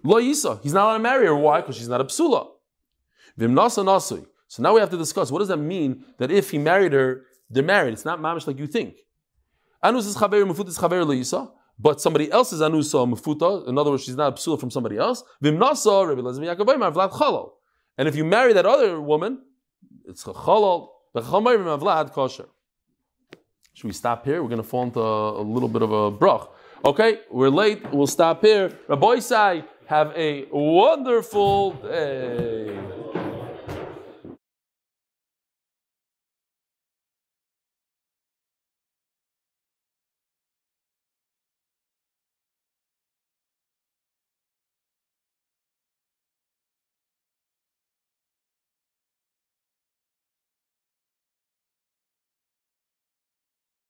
[0.03, 0.61] Lo Yisa.
[0.61, 1.37] He's not allowed to marry her.
[1.37, 1.61] Why?
[1.61, 2.49] Because she's not a psula.
[3.39, 4.27] Vimnasa nasui.
[4.49, 7.23] So now we have to discuss what does that mean that if he married her,
[7.49, 7.93] they're married.
[7.93, 8.97] It's not mamish like you think.
[9.85, 13.68] Anus is chaver, mufut is chaver leisa, but somebody else is anusa mufuta.
[13.68, 15.24] In other words, she's not a psula from somebody else.
[15.43, 17.51] Vimnasa, Rabbi Lezmi Yaakov Vlad chalal.
[17.99, 19.41] And if you marry that other woman,
[20.07, 20.89] it's chalal.
[21.14, 22.47] Vlad kosher.
[23.74, 24.43] Should we stop here?
[24.43, 26.49] We're going to fall into a, little bit of a brach.
[26.85, 27.91] Okay, we're late.
[27.93, 28.78] We'll stop here.
[28.89, 33.02] Rabbi Isai, have a wonderful day.